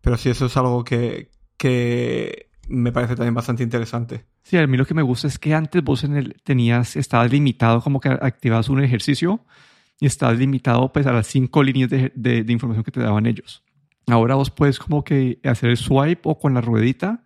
pero 0.00 0.16
sí, 0.16 0.30
eso 0.30 0.46
es 0.46 0.56
algo 0.56 0.84
que, 0.84 1.30
que 1.56 2.50
me 2.68 2.92
parece 2.92 3.16
también 3.16 3.34
bastante 3.34 3.62
interesante. 3.62 4.26
Sí, 4.42 4.56
a 4.56 4.66
mí 4.66 4.76
lo 4.76 4.86
que 4.86 4.94
me 4.94 5.02
gusta 5.02 5.26
es 5.26 5.38
que 5.38 5.54
antes 5.54 5.82
vos 5.82 6.04
en 6.04 6.16
el, 6.16 6.40
tenías, 6.42 6.96
estabas 6.96 7.30
limitado 7.30 7.80
como 7.80 8.00
que 8.00 8.08
activabas 8.08 8.68
un 8.68 8.82
ejercicio 8.82 9.44
y 9.98 10.06
estabas 10.06 10.38
limitado 10.38 10.92
pues 10.92 11.06
a 11.06 11.12
las 11.12 11.26
cinco 11.26 11.62
líneas 11.62 11.90
de, 11.90 12.12
de, 12.14 12.44
de 12.44 12.52
información 12.52 12.84
que 12.84 12.92
te 12.92 13.00
daban 13.00 13.26
ellos. 13.26 13.64
Ahora 14.08 14.36
vos 14.36 14.50
puedes 14.50 14.78
como 14.78 15.02
que 15.02 15.40
hacer 15.42 15.70
el 15.70 15.76
swipe 15.76 16.22
o 16.24 16.38
con 16.38 16.54
la 16.54 16.60
ruedita 16.60 17.24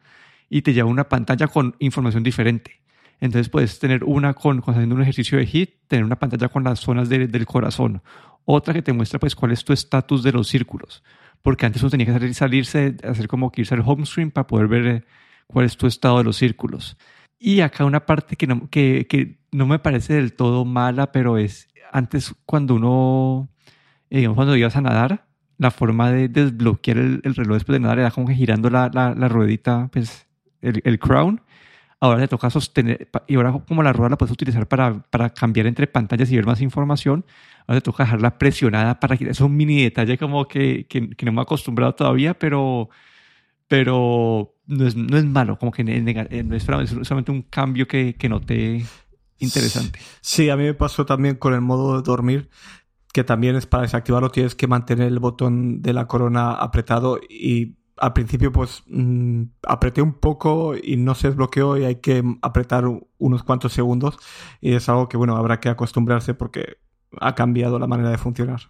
y 0.51 0.61
te 0.61 0.75
lleva 0.75 0.91
una 0.91 1.09
pantalla 1.09 1.47
con 1.47 1.75
información 1.79 2.23
diferente. 2.23 2.83
Entonces 3.21 3.49
puedes 3.49 3.79
tener 3.79 4.05
una 4.05 4.35
con, 4.35 4.63
haciendo 4.67 4.95
un 4.95 5.03
ejercicio 5.03 5.39
de 5.39 5.47
HIIT, 5.47 5.89
tener 5.89 6.05
una 6.05 6.19
pantalla 6.19 6.49
con 6.49 6.65
las 6.65 6.81
zonas 6.81 7.09
del 7.09 7.47
corazón, 7.47 8.03
otra 8.45 8.75
que 8.75 8.83
te 8.83 8.93
muestra 8.93 9.19
pues 9.19 9.35
cuál 9.35 9.53
es 9.53 9.65
tu 9.65 9.73
estatus 9.73 10.23
de 10.23 10.33
los 10.33 10.49
círculos, 10.49 11.03
porque 11.41 11.67
antes 11.67 11.83
uno 11.83 11.91
tenía 11.91 12.07
que 12.07 12.13
salir, 12.13 12.35
salirse, 12.35 12.97
hacer 13.05 13.29
como 13.29 13.53
que 13.53 13.63
irse 13.63 13.75
al 13.75 13.83
home 13.85 14.05
screen 14.05 14.31
para 14.31 14.47
poder 14.47 14.69
ver 14.69 14.87
eh, 14.87 15.05
cuál 15.47 15.67
es 15.67 15.77
tu 15.77 15.87
estado 15.87 16.19
de 16.19 16.25
los 16.25 16.37
círculos. 16.37 16.97
Y 17.39 17.61
acá 17.61 17.85
una 17.85 18.05
parte 18.05 18.37
que 18.37 18.47
no, 18.47 18.69
que, 18.69 19.07
que 19.09 19.39
no 19.53 19.67
me 19.67 19.79
parece 19.79 20.15
del 20.15 20.33
todo 20.35 20.65
mala, 20.65 21.13
pero 21.13 21.39
es 21.39 21.69
antes 21.93 22.35
cuando 22.47 22.75
uno, 22.75 23.49
eh, 24.11 24.19
digamos, 24.19 24.37
cuando 24.37 24.57
ibas 24.57 24.77
a 24.77 24.81
nadar, 24.81 25.27
la 25.59 25.71
forma 25.71 26.11
de 26.11 26.29
desbloquear 26.29 26.97
el, 26.97 27.23
reloj 27.23 27.55
después 27.55 27.75
de 27.77 27.81
nadar 27.81 27.99
era 27.99 28.11
como 28.11 28.27
que 28.27 28.35
girando 28.35 28.71
la, 28.71 28.91
la, 28.93 29.29
ruedita, 29.29 29.91
pues 29.93 30.27
el, 30.63 30.81
el, 30.85 30.99
crown. 30.99 31.41
Ahora 32.01 32.21
te 32.21 32.29
toca 32.29 32.49
sostener, 32.49 33.11
y 33.27 33.35
ahora 33.35 33.53
como 33.69 33.83
la 33.83 33.93
rueda 33.93 34.11
la 34.11 34.19
puedes 34.19 34.33
utilizar 34.33 34.67
para, 34.67 35.03
para 35.11 35.31
cambiar 35.31 35.67
entre 35.67 35.87
pantallas 35.87 36.31
y 36.31 36.37
ver 36.37 36.47
más 36.47 36.63
información, 36.63 37.27
ahora 37.67 37.81
te 37.81 37.85
toca 37.85 38.05
dejarla 38.05 38.39
presionada 38.39 38.99
para 38.99 39.19
que 39.19 39.29
es 39.29 39.41
un 39.41 39.55
mini 39.55 39.83
detalle 39.83 40.17
como 40.17 40.49
que, 40.49 40.87
que, 40.89 41.11
que 41.11 41.27
no 41.27 41.33
me 41.33 41.41
he 41.41 41.43
acostumbrado 41.43 41.95
todavía, 41.95 42.39
pero, 42.39 42.89
pero 43.69 44.55
no 44.67 44.87
es, 44.87 44.97
no 44.97 45.19
es 45.19 45.25
malo, 45.27 45.59
como 45.59 45.73
que 45.73 45.85
no 45.85 46.57
es, 46.57 46.63
solamente 46.63 47.33
un 47.33 47.43
cambio 47.43 47.87
que, 47.87 48.15
que 48.15 48.31
noté 48.31 48.83
interesante. 49.39 49.99
Sí, 50.23 50.49
a 50.49 50.57
mí 50.57 50.65
me 50.65 50.75
pasó 50.75 51.05
también 51.05 51.37
con 51.37 51.53
el 51.53 51.61
modo 51.61 51.97
de 51.97 52.03
dormir 52.03 52.49
que 53.13 53.25
también 53.25 53.57
es 53.57 53.67
para 53.67 53.83
desactivarlo 53.83 54.31
tienes 54.31 54.55
que 54.55 54.67
mantener 54.67 55.09
el 55.09 55.19
botón 55.19 55.83
de 55.83 55.93
la 55.93 56.07
corona 56.07 56.53
apretado 56.53 57.19
y 57.29 57.77
al 58.01 58.13
principio 58.15 58.51
pues 58.51 58.83
mm, 58.87 59.43
apreté 59.63 60.03
un 60.03 60.15
poco 60.15 60.75
y 60.75 60.97
no 60.97 61.15
se 61.15 61.29
desbloqueó 61.29 61.77
y 61.77 61.85
hay 61.85 61.97
que 61.97 62.25
apretar 62.43 62.85
unos 63.19 63.43
cuantos 63.43 63.73
segundos 63.73 64.19
y 64.61 64.75
es 64.75 64.89
algo 64.89 65.09
que 65.09 65.17
bueno 65.17 65.37
habrá 65.37 65.61
que 65.61 65.69
acostumbrarse 65.69 66.35
porque 66.35 66.79
ha 67.21 67.35
cambiado 67.35 67.79
la 67.79 67.87
manera 67.87 68.11
de 68.11 68.19
funcionar. 68.19 68.61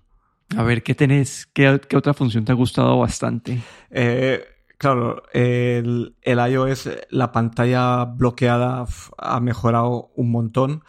A 0.57 0.63
ver, 0.65 0.83
¿qué 0.83 0.95
tenés? 0.95 1.47
¿Qué, 1.47 1.69
otra 1.69 2.13
función 2.13 2.45
te 2.45 2.53
ha 2.53 2.57
gustado 2.57 2.99
bastante? 2.99 3.63
Eh, 3.91 4.43
claro, 4.79 5.23
el, 5.33 6.17
el, 6.23 6.53
iOS, 6.53 6.91
la 7.11 7.31
pantalla 7.31 8.05
bloqueada 8.05 8.85
ha 9.19 9.41
mejorado 9.41 10.11
un 10.17 10.31
montón. 10.33 10.83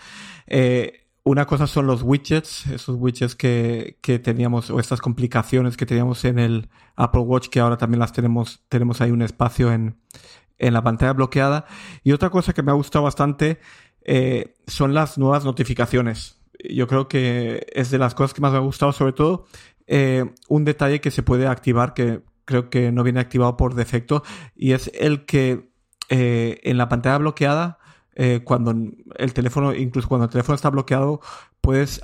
Eh, 0.47 1.00
una 1.23 1.45
cosa 1.45 1.67
son 1.67 1.87
los 1.87 2.01
widgets, 2.01 2.67
esos 2.67 2.95
widgets 2.99 3.35
que, 3.35 3.97
que, 4.01 4.19
teníamos, 4.19 4.69
o 4.69 4.79
estas 4.79 5.01
complicaciones 5.01 5.77
que 5.77 5.85
teníamos 5.85 6.25
en 6.25 6.39
el 6.39 6.69
Apple 6.95 7.21
Watch, 7.21 7.49
que 7.49 7.59
ahora 7.59 7.77
también 7.77 7.99
las 7.99 8.11
tenemos, 8.11 8.63
tenemos 8.69 9.01
ahí 9.01 9.11
un 9.11 9.21
espacio 9.21 9.71
en, 9.71 9.97
en 10.57 10.73
la 10.73 10.83
pantalla 10.83 11.13
bloqueada. 11.13 11.65
Y 12.03 12.11
otra 12.11 12.29
cosa 12.29 12.53
que 12.53 12.63
me 12.63 12.71
ha 12.71 12.75
gustado 12.75 13.03
bastante 13.03 13.59
eh, 14.03 14.55
son 14.67 14.93
las 14.93 15.17
nuevas 15.17 15.45
notificaciones. 15.45 16.39
Yo 16.69 16.87
creo 16.87 17.07
que 17.07 17.67
es 17.73 17.91
de 17.91 17.97
las 17.97 18.15
cosas 18.15 18.33
que 18.33 18.41
más 18.41 18.51
me 18.51 18.57
ha 18.57 18.61
gustado, 18.61 18.91
sobre 18.91 19.13
todo 19.13 19.45
eh, 19.87 20.25
un 20.47 20.65
detalle 20.65 21.01
que 21.01 21.11
se 21.11 21.23
puede 21.23 21.47
activar, 21.47 21.93
que 21.93 22.21
creo 22.45 22.69
que 22.69 22.91
no 22.91 23.03
viene 23.03 23.19
activado 23.19 23.57
por 23.57 23.75
defecto, 23.75 24.23
y 24.55 24.71
es 24.71 24.91
el 24.93 25.25
que 25.25 25.71
eh, 26.09 26.59
en 26.63 26.77
la 26.77 26.89
pantalla 26.89 27.17
bloqueada 27.17 27.79
eh, 28.15 28.41
cuando 28.43 28.73
el 29.15 29.33
teléfono, 29.33 29.73
incluso 29.73 30.07
cuando 30.07 30.25
el 30.25 30.31
teléfono 30.31 30.55
está 30.55 30.69
bloqueado, 30.69 31.21
puedes 31.61 32.01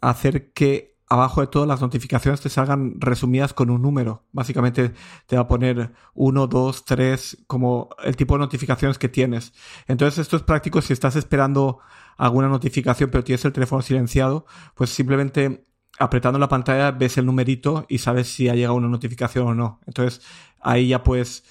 hacer 0.00 0.52
que 0.52 0.98
abajo 1.08 1.40
de 1.40 1.46
todas 1.46 1.66
las 1.66 1.80
notificaciones 1.80 2.40
te 2.40 2.48
salgan 2.48 3.00
resumidas 3.00 3.54
con 3.54 3.70
un 3.70 3.82
número. 3.82 4.24
Básicamente 4.32 4.92
te 5.26 5.36
va 5.36 5.42
a 5.42 5.48
poner 5.48 5.92
1, 6.14 6.46
2, 6.46 6.84
3, 6.84 7.44
como 7.46 7.88
el 8.04 8.16
tipo 8.16 8.34
de 8.34 8.40
notificaciones 8.40 8.98
que 8.98 9.08
tienes. 9.08 9.52
Entonces 9.86 10.18
esto 10.18 10.36
es 10.36 10.42
práctico 10.42 10.82
si 10.82 10.92
estás 10.92 11.16
esperando 11.16 11.78
alguna 12.16 12.48
notificación 12.48 13.10
pero 13.10 13.24
tienes 13.24 13.44
el 13.44 13.52
teléfono 13.52 13.82
silenciado, 13.82 14.44
pues 14.74 14.90
simplemente 14.90 15.64
apretando 15.98 16.38
la 16.38 16.48
pantalla 16.48 16.90
ves 16.92 17.18
el 17.18 17.26
numerito 17.26 17.86
y 17.88 17.98
sabes 17.98 18.28
si 18.28 18.48
ha 18.48 18.54
llegado 18.54 18.74
una 18.74 18.88
notificación 18.88 19.46
o 19.46 19.54
no. 19.54 19.80
Entonces 19.86 20.22
ahí 20.60 20.88
ya 20.88 21.02
puedes 21.02 21.44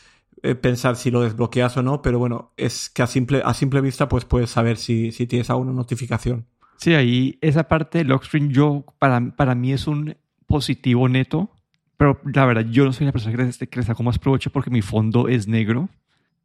eh, 0.44 0.56
pensar 0.56 0.96
si 0.96 1.10
lo 1.12 1.22
desbloqueas 1.22 1.78
o 1.78 1.84
no, 1.84 2.02
pero 2.02 2.20
bueno, 2.20 2.52
es 2.58 2.90
que 2.90 3.02
a 3.02 3.08
simple, 3.08 3.42
a 3.44 3.54
simple 3.54 3.82
vista 3.82 4.08
pues 4.08 4.26
puedes 4.26 4.50
saber 4.50 4.78
si, 4.78 5.12
si 5.12 5.26
tienes 5.26 5.50
alguna 5.50 5.74
notificación. 5.74 6.46
Sí, 6.78 6.94
ahí 6.94 7.40
esa 7.42 7.68
parte 7.68 8.00
del 8.00 8.08
lock 8.08 8.24
yo, 8.50 8.86
para, 9.00 9.36
para 9.36 9.56
mí 9.56 9.74
es 9.74 9.88
un 9.88 10.16
positivo 10.46 11.10
neto, 11.10 11.50
pero 11.98 12.22
la 12.24 12.46
verdad 12.46 12.66
yo 12.70 12.86
no 12.86 12.94
soy 12.94 13.06
una 13.06 13.12
persona 13.12 13.36
que 13.36 13.44
le, 13.44 13.68
que 13.68 13.84
saco 13.84 14.04
más 14.04 14.20
provecho 14.20 14.52
porque 14.52 14.70
mi 14.70 14.82
fondo 14.84 15.28
es 15.28 15.48
negro. 15.48 15.90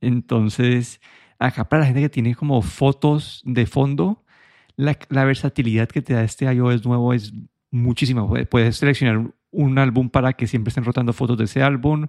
Entonces, 0.01 1.01
acá 1.39 1.69
para 1.69 1.81
la 1.81 1.87
gente 1.87 2.01
que 2.01 2.09
tiene 2.09 2.35
como 2.35 2.63
fotos 2.63 3.43
de 3.45 3.67
fondo, 3.67 4.25
la, 4.77 4.99
la 5.11 5.25
versatilidad 5.25 5.89
que 5.89 6.01
te 6.01 6.15
da 6.15 6.25
este 6.25 6.53
iOS 6.53 6.87
nuevo 6.87 7.13
es 7.13 7.33
muchísima. 7.71 8.27
Puedes 8.47 8.77
seleccionar 8.79 9.33
un 9.51 9.79
álbum 9.79 10.09
para 10.09 10.33
que 10.33 10.47
siempre 10.47 10.71
estén 10.71 10.85
rotando 10.85 11.13
fotos 11.13 11.37
de 11.37 11.45
ese 11.45 11.63
álbum 11.63 12.07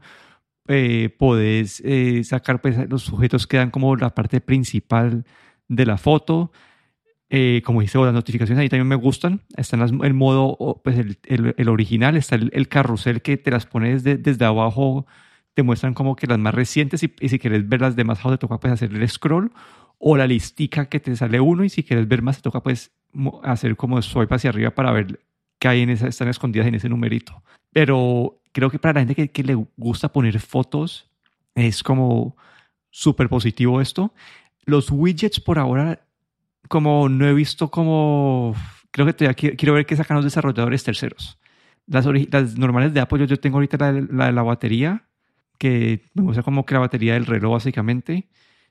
eh, 0.67 1.13
podés 1.17 1.81
eh, 1.85 2.23
sacar 2.23 2.61
pues, 2.61 2.89
los 2.89 3.03
sujetos 3.03 3.47
que 3.47 3.57
dan 3.57 3.71
como 3.71 3.95
la 3.95 4.15
parte 4.15 4.41
principal 4.41 5.25
de 5.67 5.85
la 5.85 5.97
foto. 5.97 6.51
Eh, 7.29 7.61
como 7.65 7.81
dice, 7.81 7.97
las 7.97 8.13
notificaciones 8.13 8.61
ahí 8.61 8.69
también 8.69 8.87
me 8.87 8.95
gustan. 8.95 9.41
Está 9.57 9.75
en 9.75 10.03
el 10.03 10.13
modo, 10.13 10.81
pues 10.83 10.97
el, 10.97 11.17
el, 11.57 11.69
original, 11.69 12.15
está 12.15 12.35
el, 12.35 12.67
carrusel 12.67 13.21
que 13.21 13.37
te 13.37 13.51
las 13.51 13.65
pones 13.65 14.03
desde 14.03 14.45
abajo, 14.45 15.07
te 15.53 15.63
muestran 15.63 15.93
como 15.93 16.15
que 16.15 16.27
las 16.27 16.39
más 16.39 16.53
recientes 16.53 17.03
y, 17.03 17.11
si 17.27 17.39
quieres 17.39 17.67
ver 17.67 17.81
las 17.81 17.95
demás, 17.95 18.21
te 18.21 18.37
toca 18.37 18.59
pues 18.59 18.73
hacer 18.73 18.93
el 18.93 19.09
scroll 19.09 19.51
o 19.97 20.17
la 20.17 20.27
listica 20.27 20.85
que 20.85 20.99
te 20.99 21.15
sale 21.15 21.39
uno 21.39 21.63
y 21.63 21.69
si 21.69 21.83
quieres 21.83 22.07
ver 22.07 22.21
más, 22.21 22.37
te 22.37 22.43
toca 22.43 22.61
pues 22.61 22.91
hacer 23.43 23.75
como 23.75 24.01
swipe 24.01 24.35
hacia 24.35 24.49
arriba 24.49 24.71
para 24.71 24.91
ver 24.91 25.19
qué 25.59 25.67
hay 25.67 25.81
en 25.81 25.89
esa, 25.89 26.07
están 26.07 26.27
escondidas 26.27 26.67
en 26.67 26.75
ese 26.75 26.89
numerito. 26.89 27.41
Pero 27.73 28.39
creo 28.51 28.69
que 28.69 28.79
para 28.79 29.01
la 29.01 29.05
gente 29.05 29.29
que, 29.29 29.43
le 29.43 29.55
gusta 29.75 30.11
poner 30.11 30.39
fotos 30.39 31.09
es 31.55 31.83
como 31.83 32.37
súper 32.89 33.27
positivo 33.27 33.81
esto. 33.81 34.13
los 34.65 34.91
widgets 34.91 35.39
por 35.39 35.59
ahora, 35.59 35.99
como 36.69 37.09
no 37.09 37.27
he 37.27 37.33
visto 37.33 37.69
como, 37.69 38.55
creo 38.91 39.05
que 39.05 39.13
todavía 39.13 39.35
quiero, 39.35 39.73
ver 39.73 39.85
qué 39.85 39.95
sacan 39.95 40.15
los 40.15 40.23
desarrolladores 40.23 40.83
terceros. 40.83 41.39
Las, 41.87 42.05
las 42.05 42.57
normales 42.57 42.93
de 42.93 43.01
Apple, 43.01 43.27
yo, 43.27 43.39
tengo 43.39 43.57
ahorita 43.57 43.77
la, 43.77 43.91
la 43.91 44.25
de 44.27 44.31
la 44.31 44.43
batería, 44.43 45.05
que 45.57 46.01
me 46.13 46.23
muestra 46.23 46.43
como 46.43 46.65
que 46.65 46.73
la 46.73 46.81
batería 46.81 47.13
del 47.13 47.25
reloj 47.25 47.53
básicamente. 47.53 48.29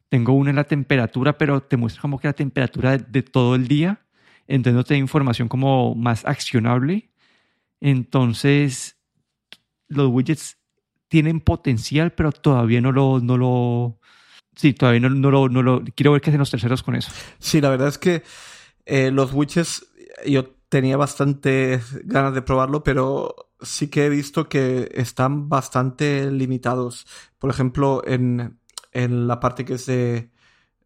Tengo 0.08 0.34
una 0.34 0.50
en 0.50 0.56
la 0.56 0.64
temperatura, 0.64 1.38
pero 1.38 1.62
te 1.62 1.78
muestra 1.78 2.02
como 2.02 2.18
que 2.18 2.28
la 2.28 2.34
temperatura 2.34 2.98
de, 2.98 3.22
todo 3.22 3.54
el 3.54 3.66
día. 3.66 4.00
Entonces 4.46 4.74
no 4.74 4.84
te 4.84 4.94
da 4.94 4.98
información 4.98 5.48
como 5.48 5.94
más 5.94 6.26
accionable. 6.26 7.08
Entonces, 7.84 8.96
los 9.88 10.08
widgets 10.08 10.56
tienen 11.08 11.40
potencial, 11.40 12.12
pero 12.12 12.30
todavía 12.30 12.80
no 12.80 12.92
lo, 12.92 13.18
no 13.18 13.36
lo, 13.36 13.98
sí, 14.54 14.72
todavía 14.72 15.00
no, 15.00 15.10
no, 15.10 15.32
lo, 15.32 15.48
no 15.48 15.62
lo, 15.62 15.82
quiero 15.96 16.12
ver 16.12 16.20
qué 16.20 16.30
hacen 16.30 16.38
los 16.38 16.52
terceros 16.52 16.84
con 16.84 16.94
eso. 16.94 17.10
Sí, 17.40 17.60
la 17.60 17.70
verdad 17.70 17.88
es 17.88 17.98
que 17.98 18.22
eh, 18.86 19.10
los 19.10 19.32
widgets, 19.32 19.84
yo 20.24 20.54
tenía 20.68 20.96
bastante 20.96 21.80
ganas 22.04 22.34
de 22.34 22.42
probarlo, 22.42 22.84
pero 22.84 23.50
sí 23.60 23.88
que 23.88 24.06
he 24.06 24.08
visto 24.08 24.48
que 24.48 24.88
están 24.94 25.48
bastante 25.48 26.30
limitados. 26.30 27.04
Por 27.40 27.50
ejemplo, 27.50 28.04
en, 28.06 28.60
en 28.92 29.26
la 29.26 29.40
parte 29.40 29.64
que 29.64 29.74
es 29.74 29.86
de, 29.86 30.30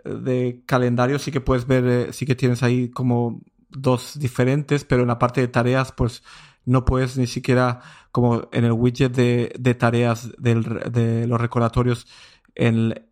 de, 0.03 0.63
calendario 0.65 1.19
sí 1.19 1.31
que 1.31 1.43
puedes 1.43 1.67
ver, 1.67 1.85
eh, 1.87 2.13
sí 2.15 2.25
que 2.25 2.35
tienes 2.35 2.63
ahí 2.63 2.89
como 2.89 3.43
dos 3.69 4.19
diferentes, 4.19 4.85
pero 4.85 5.03
en 5.03 5.09
la 5.09 5.19
parte 5.19 5.43
de 5.43 5.49
tareas 5.49 5.93
pues 5.93 6.23
no 6.67 6.85
puedes 6.85 7.17
ni 7.17 7.27
siquiera 7.27 7.81
como 8.13 8.49
en 8.53 8.65
el 8.65 8.73
widget 8.73 9.13
de, 9.13 9.53
de 9.59 9.75
tareas 9.75 10.31
del, 10.39 10.63
de 10.91 11.27
los 11.27 11.41
recordatorios 11.41 12.07
en, 12.57 13.07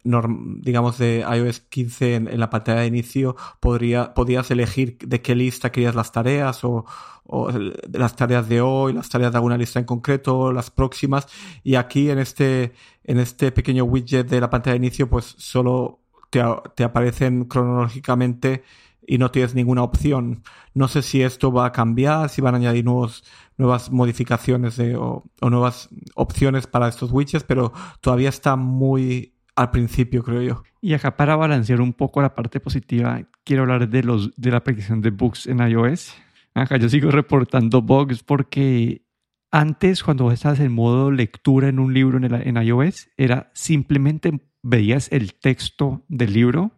digamos, 0.62 0.99
de 0.99 1.20
iOS 1.20 1.61
15 1.61 2.14
en, 2.14 2.40
la 2.40 2.49
pantalla 2.49 2.80
de 2.80 2.87
inicio 2.87 3.37
podría, 3.61 4.14
podías 4.14 4.50
elegir 4.50 4.96
de 4.99 5.20
qué 5.20 5.34
lista 5.34 5.70
querías 5.70 5.94
las 5.94 6.12
tareas 6.12 6.64
o, 6.64 6.87
o 7.25 7.50
las 7.92 8.16
tareas 8.16 8.49
de 8.49 8.62
hoy, 8.62 8.94
las 8.94 9.11
tareas 9.11 9.32
de 9.32 9.38
alguna 9.38 9.58
lista 9.58 9.78
en 9.78 9.84
concreto, 9.84 10.50
las 10.50 10.70
próximas. 10.70 11.28
Y 11.62 11.75
aquí 11.75 12.11
en 12.11 12.18
este, 12.18 12.73
en 13.04 13.18
este 13.18 13.52
pequeño 13.52 13.84
widget 13.84 14.28
de 14.28 14.40
la 14.40 14.49
pantalla 14.49 14.73
de 14.73 14.78
inicio, 14.78 15.11
pues 15.11 15.34
solo 15.37 16.00
te, 16.30 16.42
te 16.75 16.84
aparecen 16.84 17.44
cronológicamente 17.44 18.64
y 19.06 19.18
no 19.18 19.30
tienes 19.30 19.54
ninguna 19.54 19.82
opción. 19.82 20.42
No 20.75 20.88
sé 20.88 21.02
si 21.02 21.23
esto 21.23 21.52
va 21.52 21.66
a 21.66 21.73
cambiar, 21.73 22.28
si 22.28 22.40
van 22.40 22.54
a 22.54 22.58
añadir 22.58 22.84
nuevos, 22.84 23.25
nuevas 23.56 23.90
modificaciones 23.90 24.76
de, 24.76 24.96
o, 24.96 25.25
o, 25.40 25.50
nuevas 25.50 25.88
opciones 26.14 26.66
para 26.66 26.88
estos 26.88 27.11
widgets, 27.12 27.44
pero 27.44 27.73
todavía 28.00 28.28
está 28.28 28.56
muy 28.56 29.34
al 29.56 29.70
principio, 29.70 30.23
creo 30.23 30.42
yo. 30.42 30.62
Y 30.80 30.94
acá 30.94 31.16
para 31.16 31.37
balancear 31.37 31.80
un 31.80 31.92
poco 31.92 32.20
la 32.20 32.34
parte 32.34 32.61
positiva, 32.61 33.23
quiero 33.44 33.62
hablar 33.62 33.88
de, 33.88 34.02
los, 34.02 34.34
de 34.37 34.50
la 34.50 34.62
predicción 34.62 35.00
de 35.00 35.11
bugs 35.11 35.46
en 35.46 35.61
iOS. 35.61 36.14
Acá 36.54 36.76
yo 36.76 36.88
sigo 36.88 37.11
reportando 37.11 37.82
bugs 37.82 38.23
porque 38.23 39.02
antes 39.50 40.02
cuando 40.02 40.30
estabas 40.32 40.61
en 40.61 40.73
modo 40.73 41.11
lectura 41.11 41.68
en 41.68 41.78
un 41.78 41.94
libro 41.94 42.18
en, 42.18 42.32
en 42.34 42.56
iOS, 42.56 43.08
era 43.16 43.50
simplemente 43.54 44.40
veías 44.62 45.08
el 45.12 45.34
texto 45.34 46.04
del 46.08 46.32
libro 46.32 46.73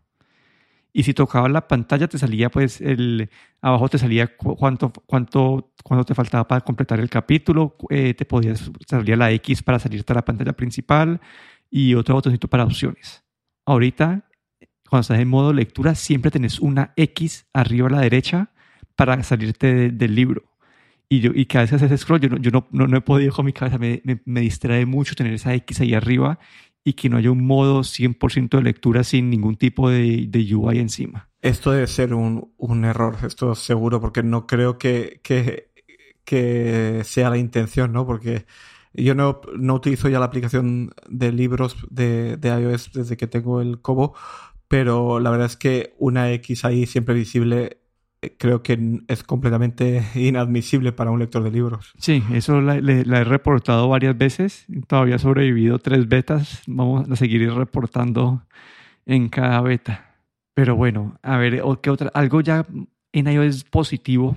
y 0.99 1.03
si 1.03 1.13
tocabas 1.13 1.53
la 1.53 1.69
pantalla 1.69 2.09
te 2.09 2.17
salía 2.17 2.51
pues 2.51 2.81
el 2.81 3.29
abajo 3.61 3.87
te 3.91 3.99
salía 3.99 4.35
cuánto 4.35 4.91
cuánto 5.05 5.75
cuánto 5.85 6.05
te 6.07 6.15
faltaba 6.15 6.49
para 6.49 6.63
completar 6.63 7.01
el 7.01 7.11
capítulo 7.11 7.77
eh, 7.91 8.15
te 8.15 8.25
podías 8.25 8.71
salía 8.87 9.15
la 9.15 9.31
X 9.33 9.63
para 9.63 9.79
salirte 9.79 10.15
a 10.15 10.17
la 10.17 10.25
pantalla 10.25 10.55
principal 10.55 11.21
y 11.71 11.95
otro 11.95 12.15
botoncito 12.15 12.49
para 12.49 12.65
opciones. 12.65 13.23
Ahorita, 13.67 14.29
cuando 14.89 15.03
estás 15.03 15.19
en 15.19 15.29
modo 15.29 15.53
lectura, 15.53 15.95
siempre 15.95 16.31
tenés 16.31 16.61
una 16.61 16.93
X 16.97 17.47
arriba 17.53 17.89
a 17.89 17.91
la 17.91 18.01
derecha 18.01 18.51
para 18.95 19.23
salirte 19.23 19.91
del 19.91 20.15
libro. 20.15 20.45
Y, 21.09 21.21
yo, 21.21 21.31
y 21.35 21.45
cada 21.47 21.67
vez 21.67 21.71
que 21.71 21.85
haces 21.85 22.01
scroll, 22.01 22.21
yo, 22.21 22.29
no, 22.31 22.37
yo 22.39 22.51
no, 22.51 22.87
no, 22.87 22.97
he 22.97 23.01
podido 23.01 23.33
con 23.33 23.45
mi 23.45 23.53
cabeza, 23.53 23.79
me, 23.79 24.03
me, 24.25 24.41
distrae 24.41 24.87
mucho 24.87 25.15
tener 25.15 25.35
esa 25.35 25.55
X 25.55 25.81
ahí 25.81 25.95
arriba 25.95 26.39
y 26.87 26.93
que 26.93 27.09
no 27.09 27.17
haya 27.17 27.33
un 27.33 27.45
modo 27.45 27.81
100% 27.81 28.59
de 28.59 28.63
lectura 28.63 29.03
sin 29.03 29.29
ningún 29.29 29.57
tipo 29.57 29.91
de, 29.91 30.27
de 30.29 30.55
UI 30.55 30.79
encima. 30.79 31.29
Esto 31.43 31.73
debe 31.73 31.89
ser 31.89 32.15
un, 32.15 32.53
un, 32.59 32.85
error, 32.85 33.17
esto 33.27 33.57
seguro, 33.57 34.01
porque 34.01 34.23
no 34.23 34.47
creo 34.47 34.79
que, 34.79 35.19
que, 35.25 35.73
que 36.25 37.03
sea 37.03 37.29
la 37.29 37.39
intención, 37.39 37.93
¿no? 37.93 38.07
Porque 38.07 38.47
yo 38.95 39.17
no, 39.17 39.41
no 39.59 39.75
utilizo 39.75 40.09
ya 40.09 40.21
la 40.21 40.27
aplicación 40.27 40.93
de 41.09 41.33
libros 41.33 41.77
de, 41.91 42.37
de 42.37 42.49
iOS 42.51 42.93
desde 42.93 43.17
que 43.17 43.27
tengo 43.27 43.61
el 43.61 43.81
Kobo, 43.81 44.15
pero 44.69 45.19
la 45.19 45.31
verdad 45.31 45.47
es 45.47 45.57
que 45.57 45.93
una 45.99 46.31
X 46.35 46.65
ahí 46.65 46.87
siempre 46.87 47.17
visible 47.17 47.81
creo 48.39 48.63
que 48.63 49.01
es 49.09 49.23
completamente 49.23 50.05
inadmisible 50.15 50.93
para 50.93 51.11
un 51.11 51.19
lector 51.19 51.43
de 51.43 51.51
libros. 51.51 51.93
Sí, 51.99 52.23
eso 52.33 52.61
la, 52.61 52.77
he 52.77 53.25
reportado 53.25 53.89
varias 53.89 54.17
veces. 54.17 54.67
Todavía 54.87 55.17
he 55.17 55.19
sobrevivido 55.19 55.79
tres 55.79 56.09
betas. 56.09 56.63
Vamos 56.67 57.11
a 57.11 57.17
seguir 57.17 57.53
reportando 57.53 58.43
en 59.05 59.29
cada 59.29 59.61
beta. 59.61 60.17
Pero 60.55 60.75
bueno, 60.77 61.19
a 61.23 61.37
ver, 61.37 61.63
¿qué 61.83 61.91
otra? 61.91 62.11
Algo 62.15 62.41
ya 62.41 62.67
en 63.13 63.29
iOS 63.29 63.65
positivo 63.65 64.37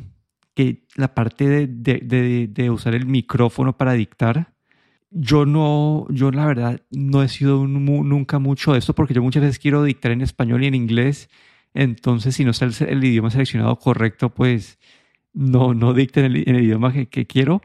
que 0.54 0.84
la 0.96 1.14
parte 1.14 1.48
de, 1.48 1.68
de, 1.68 2.48
de, 2.50 2.70
usar 2.70 2.94
el 2.94 3.06
micrófono 3.06 3.78
para 3.78 3.94
dictar, 3.94 4.54
yo 5.10 5.46
no, 5.46 6.06
yo 6.10 6.32
la 6.32 6.46
verdad 6.46 6.82
no 6.92 7.24
he 7.24 7.30
sido 7.30 7.66
nunca 7.66 8.40
mucho 8.40 8.74
de 8.74 8.80
esto 8.80 8.94
porque 8.94 9.14
yo 9.14 9.24
muchas 9.24 9.44
veces 9.44 9.60
quiero 9.60 9.84
dictar 9.84 10.12
en 10.12 10.22
español 10.22 10.64
y 10.64 10.68
en 10.68 10.76
inglés, 10.76 11.30
entonces 11.80 12.36
si 12.36 12.44
no 12.44 12.52
está 12.52 12.66
el, 12.66 13.04
idioma 13.04 13.32
seleccionado 13.32 13.78
correcto, 13.78 14.30
pues 14.30 14.80
no, 15.32 15.74
no 15.74 15.94
dicten 15.94 16.26
en 16.26 16.56
el, 16.56 16.64
idioma 16.66 16.92
que, 16.92 17.26
quiero, 17.26 17.62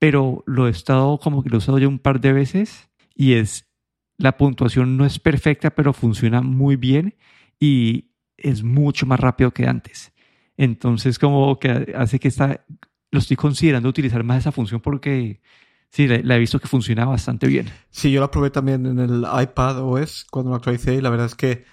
pero 0.00 0.42
lo 0.46 0.66
he 0.66 0.70
estado 0.70 1.18
como 1.18 1.44
que 1.44 1.48
lo 1.48 1.56
he 1.56 1.58
usado 1.58 1.78
ya 1.78 1.86
un 1.86 2.00
par 2.00 2.20
de 2.20 2.32
veces 2.32 2.90
y 3.14 3.34
es, 3.34 3.70
la 4.18 4.36
puntuación 4.36 4.96
no 4.96 5.06
es 5.06 5.20
perfecta, 5.20 5.70
pero 5.70 5.92
funciona 5.92 6.42
muy 6.42 6.74
bien 6.74 7.14
y 7.60 8.10
es 8.36 8.64
mucho 8.64 9.06
más 9.06 9.20
rápido 9.20 9.52
que 9.52 9.68
antes. 9.68 10.12
Entonces, 10.56 11.20
como 11.20 11.60
que 11.60 11.94
hace 11.96 12.18
que 12.18 12.26
está, 12.26 12.64
lo 13.12 13.20
estoy 13.20 13.36
considerando 13.36 13.88
utilizar 13.88 14.24
más 14.24 14.38
esa 14.38 14.50
función 14.50 14.80
porque 14.80 15.40
sí, 15.88 16.08
la, 16.08 16.34
he 16.34 16.38
visto 16.40 16.58
que 16.58 16.66
funciona 16.66 17.04
bastante 17.04 17.46
bien. 17.46 17.66
Sí, 17.90 18.10
yo 18.10 18.20
la 18.20 18.30
probé 18.32 18.50
también 18.50 18.86
en 18.86 18.98
el 18.98 19.24
iPad 19.40 19.84
OS 19.84 20.26
cuando 20.28 20.50
lo 20.50 20.56
actualicé 20.56 20.94
y 20.96 21.00
la 21.00 21.10
verdad 21.10 21.26
es 21.26 21.36
que 21.36 21.64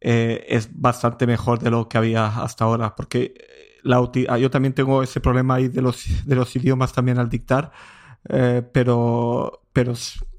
eh, 0.00 0.46
es 0.48 0.68
bastante 0.72 1.26
mejor 1.26 1.58
de 1.58 1.70
lo 1.70 1.88
que 1.88 1.98
había 1.98 2.26
hasta 2.26 2.64
ahora 2.64 2.94
porque 2.94 3.34
la 3.82 4.10
ah, 4.28 4.38
yo 4.38 4.50
también 4.50 4.74
tengo 4.74 5.02
ese 5.02 5.20
problema 5.20 5.54
ahí 5.54 5.68
de 5.68 5.82
los, 5.82 6.26
de 6.26 6.34
los 6.34 6.54
idiomas 6.56 6.92
también 6.92 7.18
al 7.18 7.28
dictar, 7.28 7.72
eh, 8.28 8.62
pero, 8.72 9.62
pero 9.72 9.94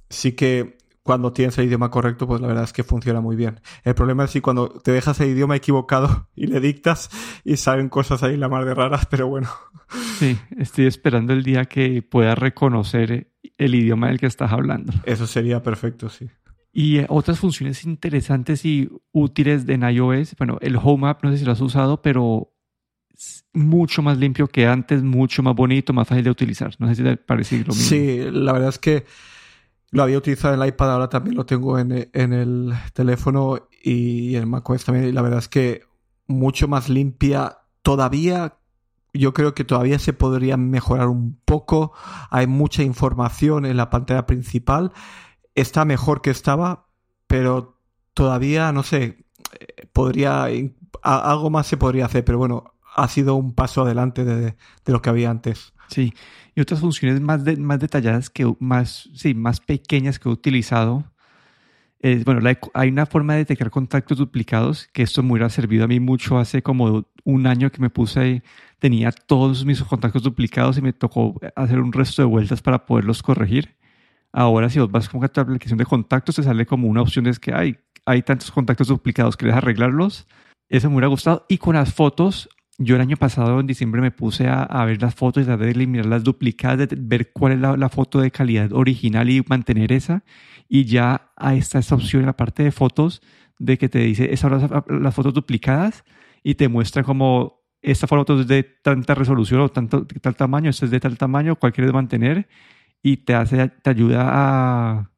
sí 0.10 0.34
que 0.34 0.78
cuando 1.04 1.34
tienes 1.34 1.58
el 1.58 1.66
idioma 1.66 1.90
correcto, 1.90 2.28
pues 2.28 2.40
la 2.42 2.48
verdad 2.48 2.66
es 2.66 2.74
que 2.74 2.84
funciona 2.84 3.22
muy 3.22 3.36
bien. 3.36 3.62
El 3.84 3.96
problema 3.96 4.26
es 4.26 4.32
si 4.32 4.42
cuando 4.42 4.70
te 4.70 4.92
dejas 4.92 5.20
el 5.22 5.30
idioma 5.30 5.56
equivocado 5.56 6.28
y 6.36 6.48
le 6.48 6.60
dictas 6.60 7.10
y 7.44 7.58
salen 7.58 7.90
cosas 7.90 8.22
ahí 8.22 8.38
la 8.38 8.50
más 8.50 8.66
de 8.66 8.76
raras, 8.76 9.08
pero 9.08 9.28
bueno. 9.28 9.50
Sí, 10.20 10.38
estoy 10.58 10.86
esperando 10.86 11.34
el 11.34 11.44
día 11.44 11.66
que 11.66 12.04
pueda 12.04 12.36
reconocer 12.36 13.32
el 13.58 13.76
idioma 13.76 14.10
del 14.10 14.20
que 14.20 14.28
estás 14.28 14.52
hablando. 14.52 14.94
Eso 15.04 15.26
sería 15.26 15.64
perfecto, 15.64 16.10
sí. 16.10 16.30
Y 16.80 17.00
eh, 17.00 17.06
otras 17.10 17.40
funciones 17.40 17.84
interesantes 17.84 18.64
y 18.64 18.90
útiles 19.12 19.66
de 19.66 19.76
iOS, 19.76 20.34
bueno, 20.38 20.58
el 20.62 20.78
Home 20.82 21.10
App 21.10 21.22
no 21.26 21.30
sé 21.30 21.40
si 21.40 21.44
lo 21.44 21.52
has 21.52 21.60
usado, 21.60 22.02
pero 22.02 22.54
es 23.14 23.46
mucho 23.52 24.02
más 24.02 24.18
limpio 24.18 24.48
que 24.48 24.66
antes, 24.66 25.04
mucho 25.04 25.44
más 25.44 25.56
bonito, 25.56 25.92
más 25.92 26.08
fácil 26.08 26.24
de 26.24 26.30
utilizar. 26.30 26.74
No 26.80 26.88
sé 26.88 26.96
si 26.96 27.04
te 27.04 27.18
parece 27.18 27.58
lo 27.58 27.74
mismo. 27.74 27.84
Sí, 27.84 28.20
la 28.32 28.54
verdad 28.54 28.70
es 28.70 28.80
que 28.80 29.04
lo 29.92 30.04
había 30.04 30.18
utilizado 30.18 30.54
en 30.54 30.62
el 30.62 30.70
iPad, 30.70 30.94
ahora 30.94 31.10
también 31.10 31.36
lo 31.36 31.46
tengo 31.46 31.78
en, 31.78 32.10
en 32.14 32.32
el 32.32 32.72
teléfono 32.94 33.68
y 33.84 34.38
en 34.38 34.48
macOS 34.48 34.86
también. 34.86 35.10
Y 35.10 35.12
la 35.12 35.22
verdad 35.22 35.40
es 35.40 35.50
que 35.50 35.82
mucho 36.28 36.70
más 36.70 36.88
limpia. 36.88 37.58
Todavía, 37.82 38.56
yo 39.14 39.34
creo 39.34 39.54
que 39.54 39.66
todavía 39.66 40.00
se 40.00 40.14
podría 40.14 40.56
mejorar 40.56 41.10
un 41.10 41.42
poco. 41.44 41.92
Hay 42.30 42.48
mucha 42.48 42.84
información 42.84 43.66
en 43.66 43.76
la 43.76 43.90
pantalla 43.90 44.26
principal. 44.26 44.94
Está 45.60 45.84
mejor 45.84 46.22
que 46.22 46.30
estaba, 46.30 46.88
pero 47.28 47.82
todavía, 48.14 48.72
no 48.72 48.84
sé, 48.84 49.26
podría, 49.92 50.48
algo 51.02 51.50
más 51.50 51.68
se 51.68 51.76
podría 51.76 52.06
hacer, 52.06 52.24
pero 52.24 52.38
bueno, 52.38 52.74
ha 52.96 53.08
sido 53.10 53.36
un 53.36 53.54
paso 53.54 53.82
adelante 53.82 54.24
de, 54.24 54.56
de 54.86 54.92
lo 54.94 55.02
que 55.02 55.10
había 55.10 55.30
antes. 55.30 55.74
Sí, 55.90 56.14
y 56.56 56.62
otras 56.62 56.80
funciones 56.80 57.20
más, 57.20 57.42
más 57.58 57.80
detalladas, 57.80 58.30
que 58.30 58.50
más, 58.60 59.10
sí, 59.16 59.34
más 59.34 59.60
pequeñas 59.60 60.18
que 60.20 60.30
he 60.30 60.32
utilizado. 60.32 61.12
Bueno, 62.24 62.50
hay 62.74 62.90
una 62.90 63.06
forma 63.06 63.34
de 63.34 63.40
detectar 63.40 63.70
contactos 63.70 64.18
duplicados, 64.18 64.88
que 64.94 65.04
esto 65.04 65.22
me 65.22 65.34
hubiera 65.34 65.50
servido 65.50 65.84
a 65.84 65.88
mí 65.88 66.00
mucho 66.00 66.38
hace 66.38 66.62
como 66.62 67.06
un 67.26 67.48
año 67.48 67.70
que 67.72 67.82
me 67.82 67.90
puse, 67.90 68.44
tenía 68.80 69.12
todos 69.12 69.66
mis 69.66 69.84
contactos 69.84 70.24
duplicados 70.24 70.78
y 70.78 70.82
me 70.82 70.94
tocó 70.94 71.38
hacer 71.56 71.80
un 71.80 71.92
resto 71.92 72.22
de 72.22 72.28
vueltas 72.28 72.62
para 72.62 72.86
poderlos 72.86 73.22
corregir. 73.22 73.76
Ahora, 74.32 74.70
si 74.70 74.80
vos 74.80 74.92
vas 74.92 75.10
con 75.10 75.28
tu 75.28 75.42
aplicación 75.42 75.78
de 75.78 75.86
contactos, 75.86 76.36
te 76.36 76.44
sale 76.44 76.66
como 76.66 76.88
una 76.88 77.02
opción 77.02 77.26
de 77.26 77.34
que, 77.34 77.54
hay 77.54 77.78
hay 78.10 78.24
tantos 78.24 78.52
contactos 78.52 78.88
duplicados, 78.88 79.38
¿quieres 79.38 79.56
arreglarlos? 79.56 80.28
Eso 80.68 80.90
me 80.90 80.96
hubiera 80.96 81.08
gustado. 81.08 81.46
Y 81.48 81.60
con 81.60 81.76
las 81.76 81.94
fotos, 81.94 82.50
yo 82.80 82.96
el 82.96 83.02
año 83.02 83.18
pasado, 83.18 83.60
en 83.60 83.68
diciembre, 83.68 84.02
me 84.02 84.10
puse 84.10 84.48
a, 84.48 84.84
ver 84.86 85.00
las 85.00 85.14
fotos 85.14 85.48
y 85.48 85.52
a 85.52 85.58
de 85.58 85.70
eliminar 85.70 86.08
las 86.08 86.24
duplicadas, 86.24 86.90
de 86.90 86.96
ver 86.98 87.32
cuál 87.32 87.54
es 87.54 87.60
la, 87.60 87.90
foto 87.90 88.20
de 88.20 88.32
calidad 88.32 88.74
original 88.74 89.30
y 89.30 89.44
mantener 89.48 89.92
esa. 89.92 90.24
Y 90.68 90.86
ya 90.86 91.32
ahí 91.36 91.60
está 91.60 91.78
esta 91.78 91.94
opción 91.94 92.22
en 92.22 92.28
la 92.28 92.36
parte 92.36 92.64
de 92.64 92.72
fotos 92.72 93.22
de 93.60 93.78
que 93.78 93.90
te 93.90 94.00
dice, 94.00 94.34
esas 94.34 94.62
son 94.62 94.84
las, 95.04 95.14
fotos 95.14 95.34
duplicadas 95.34 96.04
y 96.44 96.56
te 96.56 96.68
muestra 96.68 97.04
como 97.04 97.60
esta 97.82 98.08
foto 98.08 98.42
es 98.42 98.48
de 98.48 98.64
tanta 98.64 99.14
resolución 99.14 99.62
o 99.62 99.70
tanto, 99.70 100.06
tal 100.06 100.36
tamaño, 100.36 100.70
esta 100.70 100.86
es 100.86 100.92
de 100.92 101.00
tal 101.00 101.18
tamaño, 101.18 101.56
cuál 101.58 101.74
quieres 101.74 101.94
mantener 101.94 102.48
y 103.02 103.18
te, 103.18 103.34
hace, 103.34 103.70
te 103.70 103.90
ayuda 103.90 104.26
a, 104.30 105.10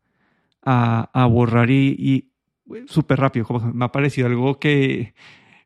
a, 1.13 1.25
borrar 1.25 1.69
y, 1.69 2.31
súper 2.87 3.19
rápido. 3.19 3.45
Como 3.45 3.73
me 3.73 3.85
ha 3.85 3.91
parecido 3.91 4.27
algo 4.27 4.59
que 4.59 5.13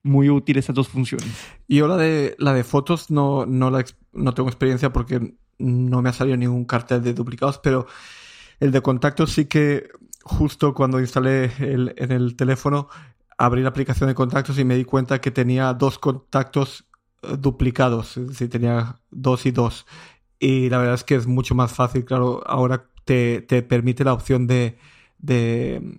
muy 0.03 0.29
útil 0.29 0.57
estas 0.57 0.75
dos 0.75 0.87
funciones. 0.87 1.27
Yo 1.67 1.87
la 1.87 1.97
de, 1.97 2.35
la 2.37 2.53
de 2.53 2.63
fotos 2.63 3.09
no, 3.11 3.45
no, 3.45 3.71
la, 3.71 3.83
no 4.13 4.33
tengo 4.33 4.49
experiencia 4.49 4.93
porque 4.93 5.35
no 5.57 6.01
me 6.01 6.09
ha 6.09 6.13
salido 6.13 6.37
ningún 6.37 6.65
cartel 6.65 7.01
de 7.03 7.13
duplicados, 7.13 7.59
pero 7.59 7.87
el 8.59 8.71
de 8.71 8.81
contactos 8.81 9.31
sí 9.31 9.45
que 9.45 9.89
justo 10.23 10.73
cuando 10.73 10.99
instalé 10.99 11.51
el, 11.59 11.93
en 11.97 12.11
el 12.11 12.35
teléfono 12.35 12.87
abrí 13.37 13.61
la 13.61 13.69
aplicación 13.69 14.09
de 14.09 14.15
contactos 14.15 14.57
y 14.59 14.63
me 14.63 14.75
di 14.75 14.85
cuenta 14.85 15.19
que 15.19 15.31
tenía 15.31 15.73
dos 15.73 15.99
contactos 15.99 16.85
eh, 17.21 17.35
duplicados, 17.37 18.17
es 18.17 18.27
decir, 18.27 18.49
tenía 18.49 18.99
dos 19.11 19.45
y 19.45 19.51
dos. 19.51 19.85
Y 20.45 20.69
la 20.69 20.77
verdad 20.77 20.93
es 20.93 21.03
que 21.03 21.15
es 21.15 21.25
mucho 21.25 21.55
más 21.55 21.73
fácil, 21.73 22.05
claro, 22.05 22.43
ahora 22.45 22.85
te, 23.03 23.41
te 23.41 23.63
permite 23.63 24.03
la 24.03 24.13
opción 24.13 24.45
de, 24.45 24.77
de, 25.17 25.97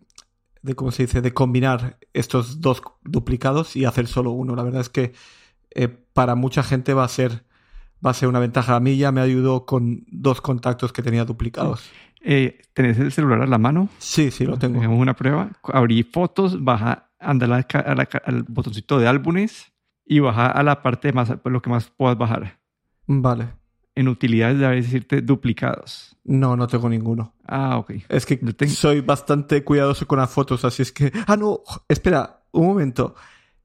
de, 0.62 0.74
¿cómo 0.76 0.92
se 0.92 1.02
dice?, 1.02 1.20
de 1.20 1.34
combinar 1.34 1.98
estos 2.12 2.60
dos 2.60 2.80
duplicados 3.02 3.74
y 3.74 3.86
hacer 3.86 4.06
solo 4.06 4.30
uno. 4.30 4.54
La 4.54 4.62
verdad 4.62 4.82
es 4.82 4.88
que 4.88 5.14
eh, 5.72 5.88
para 5.88 6.36
mucha 6.36 6.62
gente 6.62 6.94
va 6.94 7.02
a 7.02 7.08
ser 7.08 7.44
va 8.06 8.10
a 8.10 8.14
ser 8.14 8.28
una 8.28 8.38
ventaja. 8.38 8.76
A 8.76 8.80
mí 8.80 8.96
ya 8.96 9.10
me 9.10 9.20
ayudó 9.20 9.66
con 9.66 10.04
dos 10.12 10.40
contactos 10.40 10.92
que 10.92 11.02
tenía 11.02 11.24
duplicados. 11.24 11.90
Eh, 12.22 12.60
¿Tenés 12.72 13.00
el 13.00 13.10
celular 13.10 13.42
a 13.42 13.46
la 13.48 13.58
mano? 13.58 13.88
Sí, 13.98 14.30
sí, 14.30 14.46
lo 14.46 14.58
tengo. 14.58 14.74
Tenemos 14.74 15.00
una 15.00 15.16
prueba. 15.16 15.50
Abrí 15.64 16.04
fotos, 16.04 16.62
baja, 16.62 17.10
anda 17.18 17.66
al 18.24 18.42
botoncito 18.44 19.00
de 19.00 19.08
álbumes 19.08 19.72
y 20.04 20.20
baja 20.20 20.46
a 20.46 20.62
la 20.62 20.82
parte 20.82 21.12
más, 21.12 21.32
lo 21.44 21.60
que 21.60 21.70
más 21.70 21.90
puedas 21.90 22.16
bajar. 22.16 22.60
Vale 23.08 23.65
en 23.96 24.08
utilidades 24.08 24.58
de 24.58 24.68
decirte 24.68 25.22
duplicados. 25.22 26.16
No, 26.22 26.54
no 26.56 26.68
tengo 26.68 26.88
ninguno. 26.88 27.34
Ah, 27.46 27.78
ok. 27.78 27.92
Es 28.08 28.26
que 28.26 28.38
soy 28.68 29.00
bastante 29.00 29.64
cuidadoso 29.64 30.06
con 30.06 30.18
las 30.18 30.30
fotos, 30.30 30.64
así 30.64 30.82
es 30.82 30.92
que... 30.92 31.10
Ah, 31.26 31.36
no, 31.36 31.62
espera, 31.88 32.42
un 32.52 32.66
momento. 32.66 33.14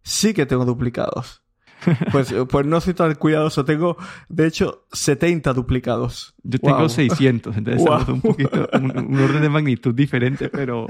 Sí 0.01 0.33
que 0.33 0.45
tengo 0.45 0.65
duplicados. 0.65 1.43
Pues, 2.11 2.31
pues 2.47 2.65
no 2.67 2.79
soy 2.79 2.93
tan 2.93 3.15
cuidadoso. 3.15 3.65
Tengo, 3.65 3.97
de 4.29 4.45
hecho, 4.45 4.85
70 4.91 5.51
duplicados. 5.51 6.35
Yo 6.43 6.59
tengo 6.59 6.87
600, 6.87 7.57
entonces 7.57 7.81
es 7.81 8.07
un 8.07 8.21
poquito, 8.21 8.69
un, 8.73 9.19
orden 9.19 9.41
de 9.41 9.49
magnitud 9.49 9.95
diferente, 9.95 10.49
pero, 10.49 10.85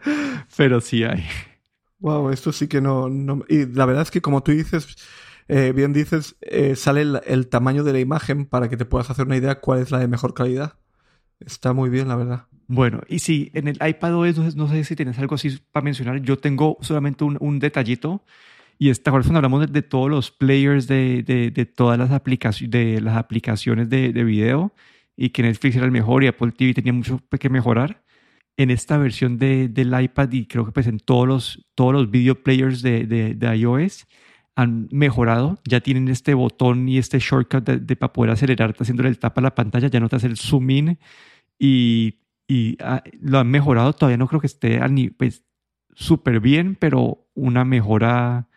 pero 0.56 0.80
sí 0.80 1.02
hay. 1.02 1.24
Wow, 1.98 2.30
esto 2.30 2.52
sí 2.52 2.68
que 2.68 2.80
no, 2.80 3.08
no... 3.08 3.42
Y 3.48 3.66
la 3.66 3.86
verdad 3.86 4.02
es 4.02 4.12
que 4.12 4.22
como 4.22 4.44
tú 4.44 4.52
dices 4.52 4.96
eh, 5.48 5.72
bien 5.74 5.92
dices, 5.92 6.36
eh, 6.40 6.76
sale 6.76 7.04
el, 7.26 7.48
tamaño 7.48 7.84
de 7.84 7.92
la 7.92 8.00
imagen 8.00 8.46
para 8.46 8.68
que 8.68 8.76
te 8.76 8.84
puedas 8.84 9.10
hacer 9.10 9.26
una 9.26 9.36
idea 9.36 9.60
cuál 9.60 9.80
es 9.80 9.90
la 9.90 9.98
de 9.98 10.08
mejor 10.08 10.34
calidad. 10.34 10.78
Está 11.40 11.72
muy 11.72 11.90
bien, 11.90 12.08
la 12.08 12.16
verdad. 12.16 12.46
Bueno, 12.68 13.02
y 13.08 13.20
si 13.20 13.50
en 13.54 13.68
el 13.68 13.76
iPad 13.76 14.16
OS, 14.16 14.56
no 14.56 14.68
sé 14.68 14.82
si 14.84 14.96
tienes 14.96 15.18
algo 15.18 15.36
así 15.36 15.58
para 15.70 15.84
mencionar, 15.84 16.20
yo 16.22 16.38
tengo 16.38 16.78
solamente 16.80 17.24
un, 17.24 17.58
detallito. 17.58 18.24
Y 18.78 18.90
esta 18.90 19.10
cuando 19.10 19.36
hablamos 19.36 19.72
de, 19.72 19.82
todos 19.82 20.10
los 20.10 20.30
players 20.30 20.86
de, 20.86 21.22
de, 21.22 21.66
todas 21.66 21.98
las, 21.98 22.10
aplicaciones 22.10 22.70
de 22.72 23.00
las 23.00 23.16
aplicaciones 23.16 23.88
de, 23.88 24.12
de, 24.12 24.24
video 24.24 24.74
y 25.16 25.30
que 25.30 25.42
Netflix 25.42 25.76
era 25.76 25.86
el 25.86 25.92
mejor 25.92 26.24
y 26.24 26.26
Apple 26.26 26.52
TV 26.52 26.74
tenía 26.74 26.92
mucho 26.92 27.22
que 27.40 27.48
mejorar. 27.48 28.04
En 28.58 28.70
esta 28.70 28.96
versión 28.96 29.38
del 29.38 30.02
iPad 30.02 30.32
y 30.32 30.46
creo 30.46 30.64
que 30.64 30.72
pues 30.72 30.86
en 30.86 30.98
todos 30.98 31.28
los, 31.28 31.66
todos 31.74 31.92
los 31.92 32.10
video 32.10 32.42
players 32.42 32.80
de, 32.80 33.36
iOS, 33.54 34.06
han 34.56 34.88
mejorado, 34.90 35.58
ya 35.64 35.80
tienen 35.80 36.08
este 36.08 36.32
botón 36.34 36.88
y 36.88 36.96
este 36.98 37.18
shortcut 37.18 37.62
de, 37.64 37.96
para 37.96 38.12
poder 38.12 38.32
acelerarte 38.32 38.82
haciéndole 38.82 39.10
el 39.10 39.18
tap 39.18 39.36
a 39.38 39.42
la 39.42 39.54
pantalla, 39.54 39.88
ya 39.88 40.00
no 40.00 40.08
te 40.08 40.16
hace 40.16 40.26
el 40.26 40.38
zoom 40.38 40.70
in 40.70 40.98
y, 41.58 42.20
y 42.48 42.76
ah, 42.82 43.02
lo 43.20 43.38
han 43.38 43.48
mejorado, 43.48 43.92
todavía 43.92 44.16
no 44.16 44.26
creo 44.26 44.40
que 44.40 44.46
esté 44.46 44.80
pues 45.16 45.44
súper 45.94 46.40
bien, 46.40 46.74
pero 46.74 47.26
una 47.34 47.66
mejora 47.66 48.48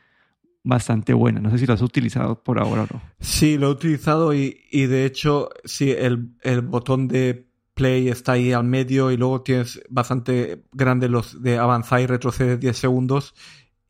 bastante 0.63 1.13
buena. 1.13 1.41
No 1.41 1.51
sé 1.51 1.57
si 1.57 1.65
lo 1.65 1.73
has 1.73 1.81
utilizado 1.81 2.43
por 2.43 2.59
ahora 2.59 2.83
o 2.83 2.87
no. 2.93 3.01
Sí, 3.19 3.57
lo 3.57 3.67
he 3.67 3.71
utilizado 3.71 4.33
y, 4.33 4.61
y 4.71 4.85
de 4.85 5.05
hecho, 5.05 5.49
sí, 5.65 5.91
el, 5.91 6.33
el 6.41 6.61
botón 6.61 7.09
de 7.09 7.49
play 7.73 8.09
está 8.09 8.33
ahí 8.33 8.51
al 8.51 8.65
medio 8.65 9.11
y 9.11 9.17
luego 9.17 9.41
tienes 9.41 9.81
bastante 9.89 10.63
grande 10.73 11.07
los 11.07 11.41
de 11.41 11.57
avanzar 11.57 12.01
y 12.01 12.07
retroceder 12.07 12.59
10 12.59 12.77
segundos 12.77 13.33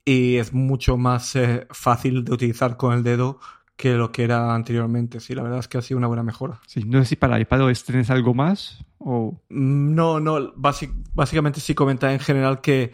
y 0.05 0.37
es 0.37 0.53
mucho 0.53 0.97
más 0.97 1.35
eh, 1.35 1.67
fácil 1.71 2.23
de 2.23 2.33
utilizar 2.33 2.77
con 2.77 2.93
el 2.93 3.03
dedo 3.03 3.39
que 3.79 3.93
lo 3.93 4.11
que 4.11 4.23
era 4.23 4.53
anteriormente. 4.53 5.21
Sí, 5.21 5.33
la 5.33 5.41
verdad 5.41 5.59
es 5.59 5.69
que 5.69 5.77
ha 5.77 5.81
sido 5.81 5.97
una 5.97 6.07
buena 6.07 6.21
mejora. 6.23 6.59
Sí, 6.67 6.83
no 6.83 6.99
sé 6.99 7.05
si 7.05 7.15
para 7.15 7.39
iPadOS 7.39 7.85
tienes 7.85 8.09
algo 8.09 8.33
más 8.33 8.85
o... 8.97 9.41
Mm, 9.49 9.95
no, 9.95 10.19
no, 10.19 10.53
básicamente 10.55 11.61
sí 11.61 11.73
comenta 11.75 12.11
en 12.11 12.19
general 12.19 12.59
que, 12.59 12.91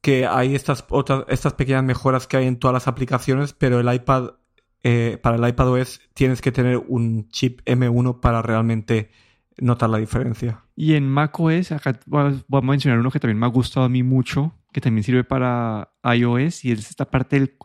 que 0.00 0.26
hay 0.26 0.54
estas, 0.54 0.84
otras, 0.90 1.24
estas 1.28 1.54
pequeñas 1.54 1.82
mejoras 1.82 2.28
que 2.28 2.36
hay 2.36 2.46
en 2.46 2.58
todas 2.58 2.72
las 2.72 2.86
aplicaciones, 2.86 3.52
pero 3.52 3.80
el 3.80 3.92
iPad, 3.92 4.34
eh, 4.84 5.18
para 5.20 5.36
el 5.36 5.48
iPadOS 5.48 6.00
tienes 6.14 6.40
que 6.40 6.52
tener 6.52 6.76
un 6.76 7.28
chip 7.28 7.60
M1 7.64 8.20
para 8.20 8.42
realmente 8.42 9.10
notar 9.58 9.90
la 9.90 9.98
diferencia. 9.98 10.64
Y 10.76 10.94
en 10.94 11.08
macOS, 11.08 11.72
acá 11.72 11.98
voy 12.06 12.42
a 12.52 12.60
mencionar 12.60 13.00
uno 13.00 13.10
que 13.10 13.18
también 13.18 13.38
me 13.38 13.46
ha 13.46 13.50
gustado 13.50 13.86
a 13.86 13.88
mí 13.88 14.02
mucho, 14.02 14.54
que 14.72 14.80
también 14.80 15.04
sirve 15.04 15.24
para 15.24 15.92
iOS, 16.04 16.64
y 16.64 16.72
es 16.72 16.90
esta 16.90 17.10
parte 17.10 17.56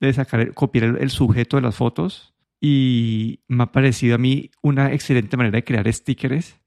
de 0.00 0.12
sacar, 0.12 0.52
copiar 0.54 0.98
el, 1.00 1.10
sujeto 1.10 1.56
de 1.56 1.62
las 1.62 1.76
fotos. 1.76 2.34
Y 2.60 3.40
me 3.48 3.64
ha 3.64 3.72
parecido 3.72 4.14
a 4.14 4.18
mí 4.18 4.50
una 4.62 4.92
excelente 4.92 5.36
manera 5.36 5.56
de 5.56 5.64
crear 5.64 5.92
stickers. 5.92 6.58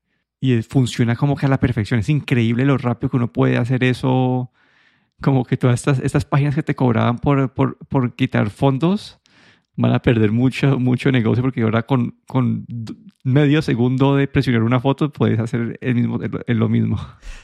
Y 0.42 0.62
funciona 0.62 1.16
como 1.16 1.36
que 1.36 1.46
a 1.46 1.50
la 1.50 1.60
perfección. 1.60 2.00
Es 2.00 2.10
increíble 2.10 2.66
lo 2.66 2.78
rápido 2.78 3.10
que 3.10 3.18
uno 3.18 3.34
puede 3.34 3.58
hacer 3.58 3.84
eso. 3.84 4.52
Como 5.22 5.44
que 5.44 5.58
todas 5.58 5.80
estas, 5.80 6.00
estas 6.00 6.26
páginas 6.26 6.56
que 6.56 6.64
te 6.64 6.76
cobraban 6.76 7.20
por, 7.20 7.54
por, 7.54 7.78
por 7.88 8.16
quitar 8.16 8.50
fondos 8.50 9.20
van 9.80 9.94
a 9.94 10.02
perder 10.02 10.34
mucho, 10.34 10.78
mucho 10.78 11.10
negocio 11.10 11.42
porque 11.42 11.62
ahora 11.62 11.84
con, 11.84 12.18
con 12.28 12.66
medio 13.24 13.62
segundo 13.62 14.18
de 14.18 14.28
presionar 14.28 14.64
una 14.64 14.82
foto 14.82 15.10
puedes 15.10 15.40
hacer 15.40 15.78
el 15.80 15.96
mismo, 15.96 16.20
lo 16.48 16.68
mismo. 16.70 17.00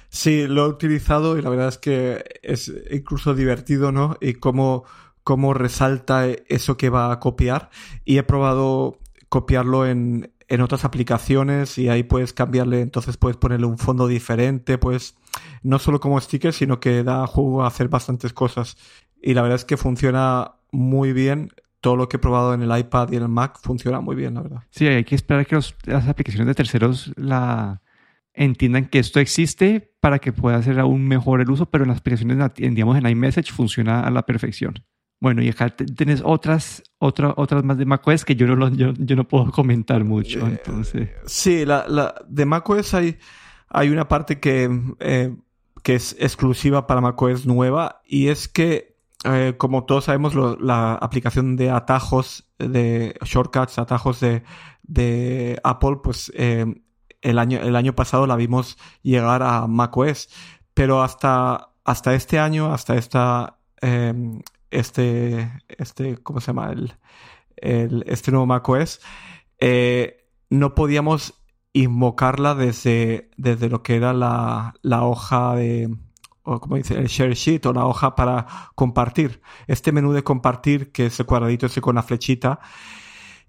Sí, 0.10 0.46
lo 0.46 0.66
he 0.66 0.68
utilizado 0.68 1.38
y 1.38 1.42
la 1.42 1.50
verdad 1.50 1.70
es 1.70 1.78
que 1.78 2.26
es 2.44 2.74
incluso 2.92 3.36
divertido, 3.36 3.94
¿no? 3.94 4.18
Y 4.20 4.34
cómo, 4.34 4.84
cómo 5.24 5.54
resalta 5.54 6.28
eso 6.28 6.76
que 6.76 6.90
va 6.90 7.14
a 7.14 7.22
copiar. 7.22 7.70
Y 8.04 8.18
he 8.18 8.24
probado 8.24 9.00
copiarlo 9.30 9.86
en, 9.86 10.34
en 10.50 10.60
otras 10.60 10.84
aplicaciones 10.84 11.78
y 11.78 11.88
ahí 11.88 12.04
puedes 12.04 12.34
cambiarle, 12.34 12.82
entonces 12.82 13.16
puedes 13.16 13.38
ponerle 13.38 13.66
un 13.66 13.78
fondo 13.78 14.08
diferente, 14.08 14.78
pues 14.78 15.16
no 15.64 15.80
solo 15.80 16.02
como 16.02 16.20
sticker, 16.20 16.52
sino 16.52 16.82
que 16.82 17.02
da 17.04 17.28
juego 17.28 17.64
a 17.64 17.68
hacer 17.68 17.88
bastantes 17.88 18.34
cosas. 18.34 18.76
Y 19.22 19.36
la 19.36 19.42
verdad 19.42 19.56
es 19.56 19.66
que 19.66 19.78
funciona 19.78 20.56
muy 20.74 21.14
bien 21.14 21.54
todo 21.86 21.96
lo 21.96 22.10
que 22.10 22.18
he 22.18 22.20
probado 22.20 22.56
en 22.56 22.64
el 22.64 22.76
iPad 22.76 23.12
y 23.12 23.18
en 23.18 23.22
el 23.22 23.30
Mac 23.30 23.60
funciona 23.62 24.02
muy 24.02 24.16
bien, 24.16 24.34
la 24.34 24.42
verdad. 24.42 24.64
Sí, 24.72 24.88
hay 24.88 25.04
que 25.04 25.14
esperar 25.14 25.46
que 25.46 25.54
las 25.54 26.08
aplicaciones 26.08 26.48
de 26.48 26.56
terceros 26.56 27.14
la 27.16 27.80
entiendan 28.34 28.86
que 28.86 28.98
esto 28.98 29.20
existe 29.20 29.94
para 30.00 30.18
que 30.18 30.34
pueda 30.34 30.58
hacer 30.58 30.80
aún 30.80 31.08
mejor 31.08 31.42
el 31.42 31.52
uso, 31.52 31.68
pero 31.68 31.84
en 31.84 31.90
las 31.90 32.00
aplicaciones, 32.00 32.40
digamos, 32.56 32.98
en 32.98 33.08
iMessage 33.08 33.52
funciona 33.52 34.00
a 34.00 34.10
la 34.10 34.24
perfección. 34.24 34.84
Bueno, 35.22 35.44
y 35.44 35.50
acá 35.50 35.76
tienes 35.76 36.24
otras, 36.26 36.82
otra, 36.98 37.36
otras 37.38 37.64
más 37.64 37.78
de 37.78 37.86
macOS 37.86 38.26
que 38.26 38.36
yo 38.36 38.48
no, 38.48 38.68
yo, 38.70 39.16
no 39.16 39.28
puedo 39.28 39.52
comentar 39.52 40.04
mucho, 40.04 40.40
eh, 40.40 40.58
entonces... 40.58 41.10
Sí, 41.28 41.66
la, 41.66 41.86
la, 41.88 42.16
de 42.28 42.48
macOS 42.48 42.96
hay, 42.96 43.20
hay 43.70 43.90
una 43.90 44.08
parte 44.08 44.40
que, 44.40 44.72
eh, 45.02 45.36
que 45.84 45.94
es 45.94 46.16
exclusiva 46.20 46.88
para 46.88 47.00
macOS 47.00 47.46
nueva 47.46 48.02
y 48.08 48.30
es 48.30 48.48
que 48.48 48.95
eh, 49.26 49.56
como 49.58 49.86
todos 49.86 50.06
sabemos, 50.06 50.36
la 50.62 50.94
aplicación 50.94 51.56
de 51.56 51.72
atajos, 51.72 52.48
de 52.60 53.18
shortcuts, 53.24 53.80
atajos 53.80 54.20
de, 54.20 54.44
de 54.84 55.60
Apple, 55.64 55.98
pues 56.04 56.32
eh, 56.36 56.66
el, 57.22 57.40
año, 57.40 57.60
el 57.60 57.76
año 57.76 57.96
pasado 57.96 58.28
la 58.28 58.36
vimos 58.36 58.78
llegar 59.02 59.42
a 59.42 59.66
macOS. 59.68 60.30
Pero 60.76 61.02
hasta, 61.02 61.72
hasta 61.84 62.14
este 62.14 62.38
año, 62.38 62.72
hasta 62.72 62.96
esta, 62.96 63.58
em, 63.82 64.42
este, 64.70 65.52
este, 65.70 66.18
¿cómo 66.18 66.40
se 66.40 66.48
llama? 66.48 66.72
El, 66.72 66.94
el, 67.58 68.04
este 68.08 68.32
nuevo 68.32 68.46
macOS, 68.46 69.02
eh, 69.60 70.28
no 70.50 70.76
podíamos 70.76 71.34
invocarla 71.74 72.54
desde, 72.54 73.32
desde 73.38 73.70
lo 73.70 73.82
que 73.82 73.96
era 73.96 74.14
la, 74.14 74.76
la 74.82 75.04
hoja 75.04 75.56
de 75.56 75.90
o 76.46 76.60
como 76.60 76.78
dice, 76.78 76.98
el 76.98 77.08
share 77.08 77.34
sheet 77.34 77.66
o 77.66 77.74
la 77.74 77.86
hoja 77.86 78.16
para 78.16 78.46
compartir. 78.76 79.42
Este 79.68 79.92
menú 79.92 80.14
de 80.14 80.24
compartir, 80.24 80.92
que 80.92 81.08
es 81.08 81.20
el 81.20 81.26
cuadradito 81.26 81.66
ese 81.66 81.82
con 81.82 81.96
la 81.96 82.04
flechita. 82.04 82.60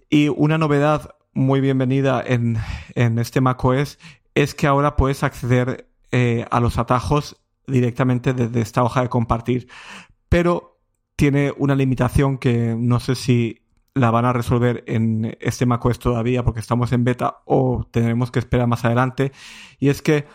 Y 0.09 0.29
una 0.29 0.59
novedad 0.59 1.15
muy 1.33 1.61
bienvenida 1.61 2.23
en, 2.27 2.59
en 2.95 3.19
este 3.19 3.41
macOS 3.41 3.99
es 4.35 4.55
que 4.55 4.67
ahora 4.67 4.97
puedes 4.97 5.23
acceder 5.23 5.89
eh, 6.11 6.47
a 6.51 6.61
los 6.61 6.79
atajos 6.79 7.37
directamente 7.67 8.33
desde 8.33 8.61
esta 8.61 8.83
hoja 8.83 9.03
de 9.03 9.09
compartir. 9.09 9.69
Pero 10.29 10.79
tiene 11.17 11.53
una 11.57 11.75
limitación 11.75 12.39
que 12.39 12.75
no 12.79 13.01
sé 13.01 13.15
si 13.15 13.63
la 13.95 14.11
van 14.11 14.27
a 14.27 14.33
resolver 14.33 14.85
en 14.87 15.37
este 15.41 15.65
macOS 15.65 15.99
todavía 15.99 16.45
porque 16.45 16.61
estamos 16.61 16.93
en 16.93 17.05
beta 17.05 17.39
o 17.47 17.87
tendremos 17.91 18.31
que 18.31 18.39
esperar 18.39 18.67
más 18.67 18.85
adelante. 18.85 19.33
Y 19.79 19.89
es 19.89 20.03
que, 20.03 20.27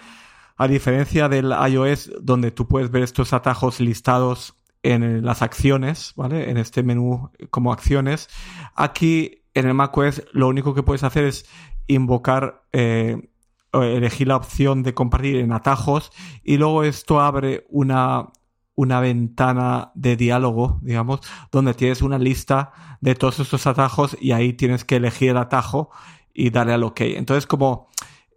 a 0.61 0.67
diferencia 0.67 1.27
del 1.27 1.51
iOS, 1.69 2.11
donde 2.21 2.51
tú 2.51 2.67
puedes 2.67 2.91
ver 2.91 3.01
estos 3.01 3.33
atajos 3.33 3.79
listados 3.79 4.53
en 4.83 5.25
las 5.25 5.41
acciones, 5.41 6.13
¿vale? 6.15 6.51
En 6.51 6.57
este 6.57 6.83
menú 6.83 7.31
como 7.49 7.73
acciones, 7.73 8.29
aquí 8.75 9.41
en 9.55 9.67
el 9.67 9.73
macOS 9.73 10.21
lo 10.33 10.47
único 10.47 10.75
que 10.75 10.83
puedes 10.83 11.03
hacer 11.03 11.23
es 11.23 11.47
invocar, 11.87 12.61
eh, 12.73 13.31
elegir 13.73 14.27
la 14.27 14.35
opción 14.35 14.83
de 14.83 14.93
compartir 14.93 15.37
en 15.37 15.51
atajos 15.51 16.11
y 16.43 16.57
luego 16.57 16.83
esto 16.83 17.19
abre 17.19 17.65
una 17.69 18.29
una 18.75 18.99
ventana 18.99 19.91
de 19.95 20.15
diálogo, 20.15 20.79
digamos, 20.83 21.21
donde 21.51 21.73
tienes 21.73 22.03
una 22.03 22.19
lista 22.19 22.71
de 23.01 23.15
todos 23.15 23.39
estos 23.39 23.65
atajos 23.65 24.15
y 24.21 24.31
ahí 24.31 24.53
tienes 24.53 24.85
que 24.85 24.97
elegir 24.97 25.31
el 25.31 25.37
atajo 25.37 25.89
y 26.33 26.51
darle 26.51 26.73
al 26.73 26.83
OK. 26.83 27.01
Entonces, 27.01 27.47
como 27.47 27.89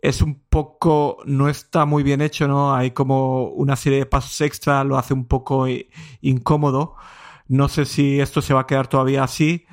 es 0.04 0.20
un 0.20 0.34
poco, 0.50 1.16
no 1.24 1.48
está 1.48 1.86
muy 1.86 2.02
bien 2.02 2.20
hecho, 2.20 2.46
¿no? 2.46 2.74
Hay 2.74 2.90
como 2.90 3.48
una 3.48 3.74
serie 3.74 4.00
de 4.00 4.06
pasos 4.06 4.38
extra, 4.42 4.84
lo 4.84 4.98
hace 4.98 5.14
un 5.14 5.24
poco 5.24 5.66
incómodo. 6.20 6.94
No 7.48 7.68
sé 7.68 7.86
si 7.86 8.20
esto 8.20 8.42
se 8.42 8.52
va 8.52 8.60
a 8.60 8.66
quedar 8.66 8.86
todavía 8.86 9.24
así 9.24 9.64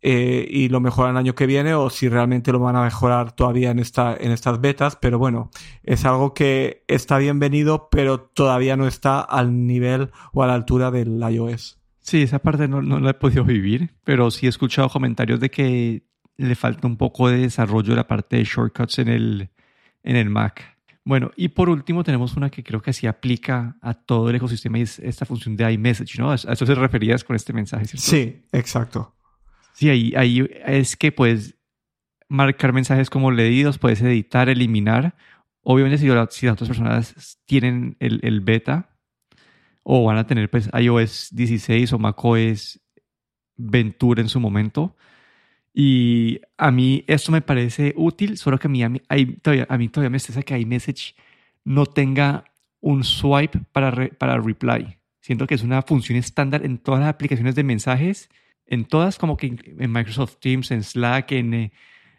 eh, 0.00 0.46
y 0.48 0.68
lo 0.68 0.78
mejoran 0.78 1.12
el 1.12 1.16
año 1.16 1.34
que 1.34 1.46
viene 1.46 1.74
o 1.74 1.90
si 1.90 2.08
realmente 2.08 2.52
lo 2.52 2.60
van 2.60 2.76
a 2.76 2.84
mejorar 2.84 3.32
todavía 3.32 3.72
en, 3.72 3.80
esta, 3.80 4.16
en 4.16 4.30
estas 4.30 4.60
betas, 4.60 4.94
pero 4.94 5.18
bueno, 5.18 5.50
es 5.82 6.04
algo 6.04 6.34
que 6.34 6.84
está 6.86 7.18
bienvenido, 7.18 7.88
pero 7.90 8.20
todavía 8.20 8.76
no 8.76 8.86
está 8.86 9.20
al 9.20 9.66
nivel 9.66 10.12
o 10.32 10.44
a 10.44 10.46
la 10.46 10.54
altura 10.54 10.92
del 10.92 11.20
iOS. 11.20 11.80
Sí, 11.98 12.22
esa 12.22 12.38
parte 12.38 12.68
no, 12.68 12.80
no 12.80 13.00
la 13.00 13.10
he 13.10 13.14
podido 13.14 13.42
vivir, 13.42 13.96
pero 14.04 14.30
sí 14.30 14.46
he 14.46 14.48
escuchado 14.48 14.88
comentarios 14.88 15.40
de 15.40 15.50
que 15.50 16.07
le 16.38 16.54
falta 16.54 16.86
un 16.86 16.96
poco 16.96 17.28
de 17.28 17.38
desarrollo 17.38 17.90
de 17.90 17.96
la 17.96 18.06
parte 18.06 18.36
de 18.36 18.44
shortcuts 18.44 19.00
en 19.00 19.08
el, 19.08 19.50
en 20.02 20.16
el 20.16 20.30
Mac. 20.30 20.78
Bueno, 21.04 21.30
y 21.36 21.48
por 21.48 21.68
último 21.68 22.04
tenemos 22.04 22.36
una 22.36 22.50
que 22.50 22.62
creo 22.62 22.80
que 22.80 22.92
sí 22.92 23.06
aplica 23.06 23.76
a 23.80 23.94
todo 23.94 24.30
el 24.30 24.36
ecosistema 24.36 24.78
y 24.78 24.82
es 24.82 24.98
esta 24.98 25.24
función 25.24 25.56
de 25.56 25.72
iMessage, 25.72 26.18
¿no? 26.18 26.30
A 26.30 26.34
eso 26.34 26.66
se 26.66 26.74
referías 26.74 27.24
con 27.24 27.34
este 27.34 27.52
mensaje, 27.52 27.86
¿cierto? 27.86 28.06
Sí, 28.06 28.42
exacto. 28.52 29.14
Sí, 29.72 29.88
ahí, 29.88 30.12
ahí 30.16 30.48
es 30.66 30.96
que 30.96 31.10
puedes 31.10 31.56
marcar 32.28 32.72
mensajes 32.72 33.10
como 33.10 33.30
leídos, 33.30 33.78
puedes 33.78 34.02
editar, 34.02 34.48
eliminar. 34.48 35.16
Obviamente, 35.62 35.98
si, 35.98 36.04
si 36.38 36.46
las 36.46 36.52
otras 36.52 36.68
personas 36.68 37.38
tienen 37.46 37.96
el, 38.00 38.20
el, 38.22 38.40
beta 38.40 38.90
o 39.82 40.04
van 40.04 40.18
a 40.18 40.26
tener 40.26 40.50
pues, 40.50 40.68
iOS 40.78 41.28
16 41.32 41.92
o 41.92 41.98
macOS 41.98 42.80
Ventura 43.56 44.20
en 44.20 44.28
su 44.28 44.38
momento. 44.40 44.96
Y 45.80 46.40
a 46.56 46.72
mí 46.72 47.04
esto 47.06 47.30
me 47.30 47.40
parece 47.40 47.94
útil, 47.96 48.36
solo 48.36 48.58
que 48.58 48.66
a 48.66 48.68
mí, 48.68 48.82
a 48.82 48.88
mí, 48.88 48.98
todavía, 49.40 49.64
a 49.68 49.78
mí 49.78 49.88
todavía 49.88 50.10
me 50.10 50.16
estresa 50.16 50.42
que 50.42 50.58
iMessage 50.58 51.14
no 51.62 51.86
tenga 51.86 52.42
un 52.80 53.04
swipe 53.04 53.60
para, 53.70 54.08
para 54.18 54.40
reply. 54.40 54.98
Siento 55.20 55.46
que 55.46 55.54
es 55.54 55.62
una 55.62 55.82
función 55.82 56.18
estándar 56.18 56.66
en 56.66 56.78
todas 56.78 57.00
las 57.02 57.10
aplicaciones 57.10 57.54
de 57.54 57.62
mensajes 57.62 58.28
en 58.66 58.86
todas, 58.86 59.18
como 59.18 59.36
que 59.36 59.54
en 59.78 59.92
Microsoft 59.92 60.38
Teams, 60.40 60.72
en 60.72 60.82
Slack, 60.82 61.30
en, 61.30 61.54
en, 61.54 61.70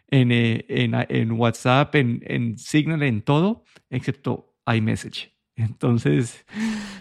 en, 0.08 0.94
en 1.08 1.32
WhatsApp, 1.32 1.94
en, 1.96 2.56
Signal, 2.56 3.02
en 3.02 3.20
todo, 3.20 3.64
excepto 3.90 4.54
iMessage. 4.66 5.34
Entonces. 5.54 6.46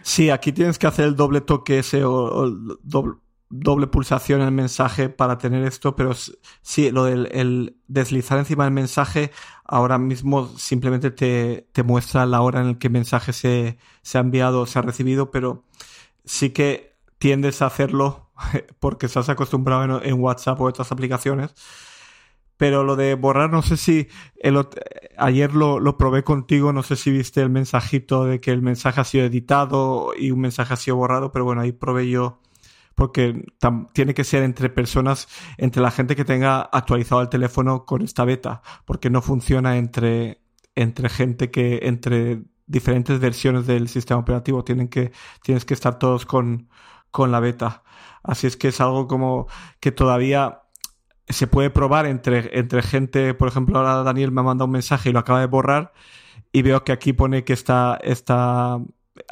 Sí, 0.02 0.30
aquí 0.30 0.52
tienes 0.52 0.78
que 0.78 0.88
hacer 0.88 1.06
el 1.06 1.16
doble 1.16 1.40
toque 1.40 1.80
ese 1.80 2.04
o, 2.04 2.50
doble, 2.84 3.16
doble, 3.50 3.88
pulsación 3.88 4.42
en 4.42 4.48
el 4.48 4.54
mensaje 4.54 5.10
para 5.10 5.38
tener 5.38 5.66
esto, 5.66 5.96
pero 5.96 6.12
sí, 6.62 6.92
lo 6.92 7.06
del 7.06 7.30
el 7.32 7.78
deslizar 7.88 8.38
encima 8.38 8.66
del 8.66 8.74
mensaje 8.74 9.32
ahora 9.66 9.98
mismo 9.98 10.48
simplemente 10.58 11.12
te, 11.12 11.68
te 11.72 11.84
muestra 11.84 12.26
la 12.26 12.42
hora 12.42 12.62
en 12.62 12.68
la 12.68 12.80
que 12.80 12.88
el 12.88 12.94
mensaje 12.94 13.34
se, 13.34 13.78
se 14.02 14.18
ha 14.18 14.22
enviado 14.22 14.62
o 14.62 14.66
se 14.66 14.80
ha 14.80 14.82
recibido, 14.84 15.32
pero 15.32 15.64
sí 16.26 16.52
que 16.52 16.96
tiendes 17.18 17.62
a 17.62 17.68
hacerlo 17.68 18.32
porque 18.80 19.08
estás 19.08 19.30
acostumbrado 19.30 20.02
en, 20.04 20.20
WhatsApp 20.20 20.62
o 20.62 20.66
otras 20.66 20.92
aplicaciones. 20.92 21.54
Pero 22.58 22.84
lo 22.84 22.98
de 22.98 23.16
borrar, 23.16 23.50
no 23.50 23.62
sé 23.62 23.78
si 23.78 24.10
ayer 25.18 25.54
lo, 25.54 25.80
lo, 25.80 25.98
probé 25.98 26.24
contigo, 26.26 26.74
no 26.74 26.84
sé 26.84 26.98
si 26.98 27.10
viste 27.10 27.42
el 27.42 27.50
mensajito 27.50 28.26
de 28.26 28.42
que 28.42 28.52
el 28.52 28.62
mensaje 28.62 29.00
ha 29.00 29.06
sido 29.06 29.26
editado 29.26 30.12
y 30.18 30.32
un 30.32 30.42
mensaje 30.42 30.74
ha 30.74 30.78
sido 30.78 30.98
borrado, 30.98 31.32
pero 31.32 31.46
bueno, 31.46 31.62
ahí 31.62 31.72
probé 31.72 32.10
yo 32.10 32.42
porque 33.00 33.46
tiene 33.94 34.14
que 34.14 34.26
ser 34.26 34.44
entre 34.44 34.70
personas, 34.70 35.30
entre 35.58 35.82
la 35.82 35.90
gente 35.90 36.18
que 36.18 36.26
tenga 36.26 36.60
actualizado 36.60 37.22
el 37.22 37.30
teléfono 37.30 37.86
con 37.86 38.02
esta 38.02 38.26
beta, 38.26 38.62
porque 38.84 39.10
no 39.10 39.22
funciona 39.22 39.78
entre, 39.78 40.42
entre 40.76 41.08
gente 41.08 41.50
que, 41.50 41.80
entre 41.84 42.44
diferentes 42.68 43.22
versiones 43.22 43.66
del 43.68 43.88
sistema 43.88 44.20
operativo, 44.20 44.66
tienen 44.66 44.90
que, 44.90 45.14
tienes 45.44 45.64
que 45.64 45.74
estar 45.74 45.98
todos 45.98 46.26
con, 46.26 46.68
con 47.10 47.32
la 47.32 47.40
beta. 47.40 47.84
Así 48.22 48.48
es 48.48 48.58
que 48.58 48.68
es 48.68 48.82
algo 48.82 49.08
como 49.08 49.48
que 49.80 49.94
todavía 49.94 50.64
se 51.30 51.48
puede 51.48 51.70
probar 51.70 52.06
entre, 52.06 52.60
entre 52.60 52.82
gente, 52.82 53.34
por 53.34 53.48
ejemplo, 53.48 53.78
ahora 53.80 54.04
Daniel 54.04 54.34
me 54.34 54.42
ha 54.42 54.44
mandado 54.44 54.66
un 54.66 54.74
mensaje 54.74 55.10
y 55.10 55.14
lo 55.14 55.20
acaba 55.20 55.40
de 55.40 55.48
borrar 55.48 55.94
y 56.52 56.64
veo 56.64 56.84
que 56.84 56.92
aquí 56.92 57.14
pone 57.14 57.46
que 57.46 57.54
está, 57.54 57.98
está 58.04 58.78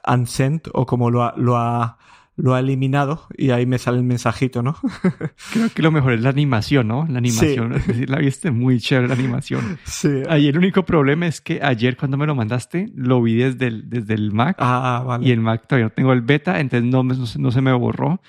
unsent 0.07 0.69
o 0.73 0.85
como 0.85 1.11
lo 1.11 1.23
ha, 1.23 1.33
lo 1.35 1.57
ha, 1.57 1.97
lo 2.37 2.53
ha 2.53 2.59
eliminado 2.59 3.27
y 3.35 3.49
ahí 3.49 3.65
me 3.65 3.79
sale 3.79 3.97
el 3.97 4.03
mensajito, 4.03 4.61
¿no? 4.61 4.75
Creo 5.53 5.69
que 5.73 5.81
lo 5.81 5.91
mejor 5.91 6.13
es 6.13 6.21
la 6.21 6.29
animación, 6.29 6.87
¿no? 6.87 7.05
La 7.09 7.17
animación, 7.17 7.73
es 7.73 7.87
decir, 7.87 8.09
la 8.09 8.19
viste 8.19 8.51
muy 8.51 8.79
chévere 8.79 9.07
la 9.09 9.15
animación. 9.15 9.79
Sí. 9.87 10.21
Ahí 10.29 10.47
el 10.47 10.57
único 10.57 10.85
problema 10.85 11.25
es 11.25 11.41
que 11.41 11.59
ayer 11.63 11.97
cuando 11.97 12.17
me 12.17 12.27
lo 12.27 12.35
mandaste, 12.35 12.91
lo 12.95 13.21
vi 13.21 13.35
desde 13.35 13.67
el, 13.67 13.89
desde 13.89 14.13
el 14.13 14.31
Mac. 14.31 14.55
Ah, 14.59 15.03
vale. 15.05 15.27
Y 15.27 15.31
el 15.31 15.39
Mac 15.39 15.65
todavía 15.67 15.85
no 15.85 15.91
tengo 15.91 16.13
el 16.13 16.21
beta, 16.21 16.59
entonces 16.59 16.87
no, 16.87 17.03
no, 17.03 17.15
no 17.15 17.51
se 17.51 17.61
me 17.61 17.73
borró. 17.73 18.21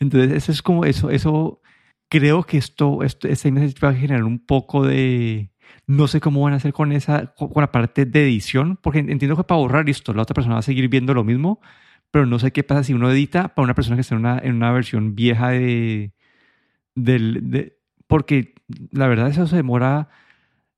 Entonces, 0.00 0.32
eso 0.32 0.52
es 0.52 0.60
como 0.60 0.84
eso, 0.84 1.08
eso 1.08 1.62
creo 2.10 2.42
que 2.42 2.58
esto, 2.58 3.02
esto 3.02 3.26
esta 3.28 3.50
va 3.50 3.88
a 3.88 3.94
generar 3.94 4.24
un 4.24 4.38
poco 4.38 4.84
de, 4.86 5.50
no 5.86 6.08
sé 6.08 6.20
cómo 6.20 6.42
van 6.42 6.52
a 6.52 6.56
hacer 6.56 6.72
con 6.72 6.92
esa, 6.92 7.34
con 7.34 7.50
la 7.56 7.72
parte 7.72 8.04
de 8.04 8.24
edición, 8.24 8.78
porque 8.82 8.98
entiendo 8.98 9.36
que 9.36 9.44
para 9.44 9.60
borrar 9.60 9.88
esto, 9.88 10.12
la 10.12 10.22
otra 10.22 10.34
persona 10.34 10.56
va 10.56 10.60
a 10.60 10.62
seguir 10.62 10.88
viendo 10.88 11.14
lo 11.14 11.24
mismo, 11.24 11.60
pero 12.14 12.26
no 12.26 12.38
sé 12.38 12.52
qué 12.52 12.62
pasa 12.62 12.84
si 12.84 12.94
uno 12.94 13.10
edita 13.10 13.48
para 13.56 13.64
una 13.64 13.74
persona 13.74 13.96
que 13.96 14.02
está 14.02 14.14
en 14.14 14.20
una, 14.20 14.38
en 14.38 14.54
una 14.54 14.70
versión 14.70 15.16
vieja 15.16 15.48
de, 15.48 16.12
del, 16.94 17.50
de, 17.50 17.76
porque 18.06 18.54
la 18.92 19.08
verdad 19.08 19.30
eso 19.30 19.48
se 19.48 19.56
demora 19.56 20.08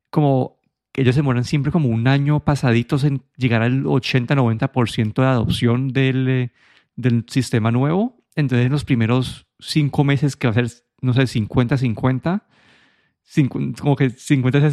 como, 0.08 0.58
ellos 0.94 1.14
se 1.14 1.18
demoran 1.18 1.44
siempre 1.44 1.70
como 1.70 1.90
un 1.90 2.08
año 2.08 2.40
pasaditos 2.40 3.04
en 3.04 3.20
llegar 3.36 3.60
al 3.60 3.84
80-90% 3.84 5.12
de 5.12 5.26
adopción 5.26 5.88
del, 5.88 6.52
del 6.94 7.26
sistema 7.28 7.70
nuevo. 7.70 8.16
Entonces, 8.34 8.64
en 8.64 8.72
los 8.72 8.86
primeros 8.86 9.46
cinco 9.58 10.04
meses, 10.04 10.36
que 10.36 10.46
va 10.46 10.52
a 10.52 10.54
ser, 10.54 10.70
no 11.02 11.12
sé, 11.12 11.24
50-50, 11.24 12.44
como 13.80 13.96
que 13.96 14.10
50, 14.10 14.70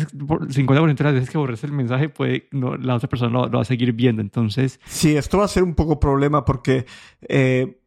50 0.50 0.86
de 0.86 1.04
las 1.04 1.14
veces 1.14 1.30
que 1.30 1.38
borres 1.38 1.64
el 1.64 1.72
mensaje, 1.72 2.10
puede, 2.10 2.48
la 2.52 2.96
otra 2.96 3.10
persona 3.10 3.32
lo, 3.32 3.52
va 3.52 3.62
a 3.62 3.66
seguir 3.66 3.94
viendo. 3.94 4.22
Entonces. 4.22 4.80
Sí, 4.86 5.16
esto 5.16 5.40
va 5.40 5.46
a 5.46 5.48
ser 5.48 5.64
un 5.64 5.76
poco 5.76 6.00
problema 6.00 6.46
porque 6.46 6.86
eh, 7.28 7.80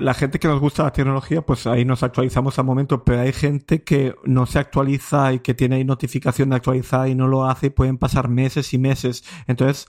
la 0.00 0.14
gente 0.14 0.40
que 0.40 0.48
nos 0.48 0.60
gusta 0.60 0.82
la 0.82 0.92
tecnología, 0.92 1.42
pues 1.42 1.66
ahí 1.66 1.84
nos 1.84 2.02
actualizamos 2.02 2.58
al 2.58 2.64
momento, 2.64 3.04
pero 3.04 3.20
hay 3.20 3.32
gente 3.32 3.84
que 3.84 4.14
no 4.24 4.46
se 4.46 4.58
actualiza 4.58 5.32
y 5.32 5.38
que 5.38 5.54
tiene 5.54 5.76
ahí 5.76 5.84
notificación 5.84 6.50
de 6.50 6.56
actualizar 6.56 7.08
y 7.08 7.14
no 7.14 7.28
lo 7.28 7.48
hace 7.48 7.66
y 7.66 7.70
pueden 7.70 7.96
pasar 7.96 8.28
meses 8.28 8.74
y 8.74 8.78
meses. 8.78 9.24
Entonces, 9.46 9.86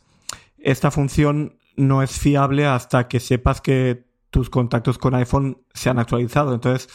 esta 0.59 0.91
función 0.91 1.57
no 1.75 2.03
es 2.03 2.11
fiable 2.11 2.67
hasta 2.67 3.07
que 3.07 3.19
sepas 3.19 3.61
que 3.61 4.03
tus 4.29 4.49
contactos 4.49 4.99
con 4.99 5.15
iPhone 5.15 5.57
se 5.73 5.89
han 5.89 5.97
actualizado. 5.97 6.53
Entonces, 6.53 6.89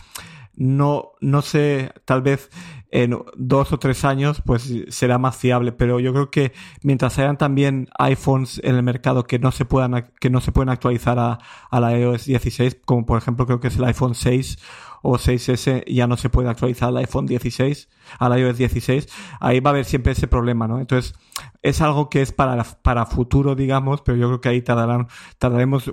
no, 0.54 1.12
no 1.20 1.42
sé, 1.42 1.92
tal 2.04 2.22
vez 2.22 2.50
en 2.94 3.18
dos 3.36 3.72
o 3.72 3.78
tres 3.78 4.04
años 4.04 4.40
pues 4.46 4.72
será 4.88 5.18
más 5.18 5.36
fiable. 5.36 5.72
Pero 5.72 5.98
yo 5.98 6.12
creo 6.12 6.30
que 6.30 6.52
mientras 6.82 7.18
hayan 7.18 7.36
también 7.36 7.88
iPhones 7.98 8.60
en 8.62 8.76
el 8.76 8.84
mercado 8.84 9.24
que 9.24 9.40
no 9.40 9.50
se 9.50 9.64
puedan, 9.64 10.12
que 10.20 10.30
no 10.30 10.40
se 10.40 10.52
pueden 10.52 10.68
actualizar 10.68 11.18
a, 11.18 11.40
a 11.70 11.80
la 11.80 11.98
iOS 11.98 12.26
16, 12.26 12.78
como 12.84 13.04
por 13.04 13.18
ejemplo 13.18 13.46
creo 13.46 13.58
que 13.58 13.68
es 13.68 13.76
el 13.76 13.84
iPhone 13.84 14.14
6 14.14 14.58
o 15.02 15.18
6S 15.18 15.84
ya 15.92 16.06
no 16.06 16.16
se 16.16 16.30
puede 16.30 16.48
actualizar 16.48 16.88
al 16.88 16.96
iPhone 16.98 17.26
16, 17.26 17.90
al 18.20 18.38
iOS 18.38 18.56
16, 18.56 19.08
ahí 19.40 19.60
va 19.60 19.70
a 19.70 19.72
haber 19.72 19.84
siempre 19.84 20.12
ese 20.12 20.28
problema, 20.28 20.66
¿no? 20.66 20.78
Entonces, 20.78 21.14
es 21.62 21.82
algo 21.82 22.08
que 22.08 22.22
es 22.22 22.32
para, 22.32 22.64
para 22.80 23.04
futuro, 23.04 23.54
digamos, 23.54 24.00
pero 24.00 24.16
yo 24.16 24.28
creo 24.28 24.40
que 24.40 24.48
ahí 24.48 24.62
tardarán, 24.62 25.08
tardaremos 25.38 25.92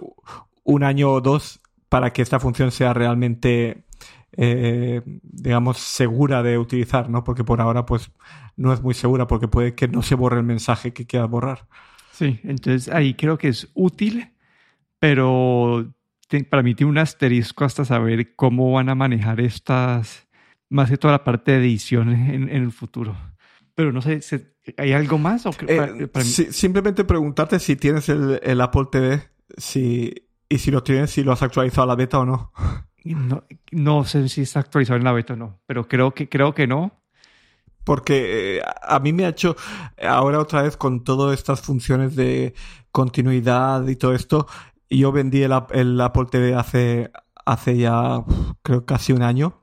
un 0.64 0.84
año 0.84 1.12
o 1.12 1.20
dos 1.20 1.60
para 1.90 2.14
que 2.14 2.22
esta 2.22 2.40
función 2.40 2.72
sea 2.72 2.94
realmente, 2.94 3.84
eh, 4.38 5.02
digamos, 5.06 5.78
segura 5.78 6.42
de 6.44 6.58
utilizar, 6.58 7.10
¿no? 7.10 7.24
Porque 7.24 7.44
por 7.44 7.62
ahora, 7.62 7.86
pues, 7.86 8.12
no 8.56 8.74
es 8.74 8.82
muy 8.82 8.94
segura 8.94 9.28
porque 9.28 9.48
puede 9.48 9.76
que 9.76 9.88
no 9.88 10.02
se 10.02 10.16
borre 10.16 10.38
el 10.38 10.44
mensaje 10.44 10.94
que 10.94 11.06
quieras 11.06 11.30
borrar. 11.30 11.68
Sí, 12.12 12.40
entonces 12.44 12.94
ahí 12.94 13.14
creo 13.16 13.38
que 13.38 13.50
es 13.50 13.70
útil, 13.74 14.32
pero 15.00 15.94
para 16.50 16.64
mí 16.64 16.76
tiene 16.76 16.92
un 16.92 16.98
asterisco 16.98 17.66
hasta 17.66 17.84
saber 17.84 18.36
cómo 18.36 18.72
van 18.72 18.90
a 18.90 18.96
manejar 18.96 19.42
estas, 19.42 20.28
más 20.70 20.90
que 20.90 20.98
toda 20.98 21.14
la 21.14 21.24
parte 21.24 21.52
de 21.52 21.58
edición 21.58 22.10
en, 22.10 22.50
el 22.50 22.72
futuro. 22.72 23.16
Pero 23.76 23.92
no 23.92 24.02
sé, 24.02 24.22
¿hay 24.78 24.94
algo 24.94 25.18
más? 25.18 25.46
O 25.46 25.52
eh, 25.68 26.10
simplemente 26.52 27.04
preguntarte 27.04 27.60
si 27.60 27.76
tienes 27.76 28.08
el, 28.10 28.62
Apple 28.62 28.88
TV 28.92 29.22
si, 29.58 30.14
y 30.48 30.60
si 30.60 30.72
lo 30.72 30.84
tienes, 30.84 31.12
si 31.12 31.24
lo 31.24 31.32
has 31.32 31.42
actualizado 31.42 31.84
a 31.84 31.88
la 31.88 31.96
beta 31.96 32.20
o 32.20 32.26
no. 32.26 32.52
No, 33.04 33.44
no 33.72 34.06
sé 34.06 34.30
si 34.30 34.42
está 34.42 34.60
actualizado 34.60 34.98
en 34.98 35.04
la 35.04 35.12
beta 35.12 35.34
o 35.34 35.36
no, 35.38 35.60
pero 35.66 35.88
creo 35.88 36.14
que, 36.14 36.30
creo 36.30 36.54
que 36.54 36.68
no. 36.68 37.02
Porque 37.84 38.58
eh, 38.58 38.62
a 38.84 39.00
mí 39.00 39.12
me 39.12 39.26
ha 39.26 39.30
hecho, 39.30 39.56
ahora 40.02 40.40
otra 40.40 40.62
vez 40.62 40.78
con 40.78 41.04
todas 41.04 41.34
estas 41.34 41.62
funciones 41.62 42.16
de 42.16 42.54
continuidad 42.92 43.88
y 43.88 43.96
todo 43.96 44.14
esto, 44.14 44.48
yo 44.90 45.12
vendí 45.12 45.42
el, 45.42 45.52
Apple 46.02 46.26
TV 46.30 46.54
hace, 46.54 47.12
hace 47.46 47.78
ya, 47.78 48.24
creo, 48.62 48.86
casi 48.86 49.14
un 49.14 49.24
año. 49.24 49.62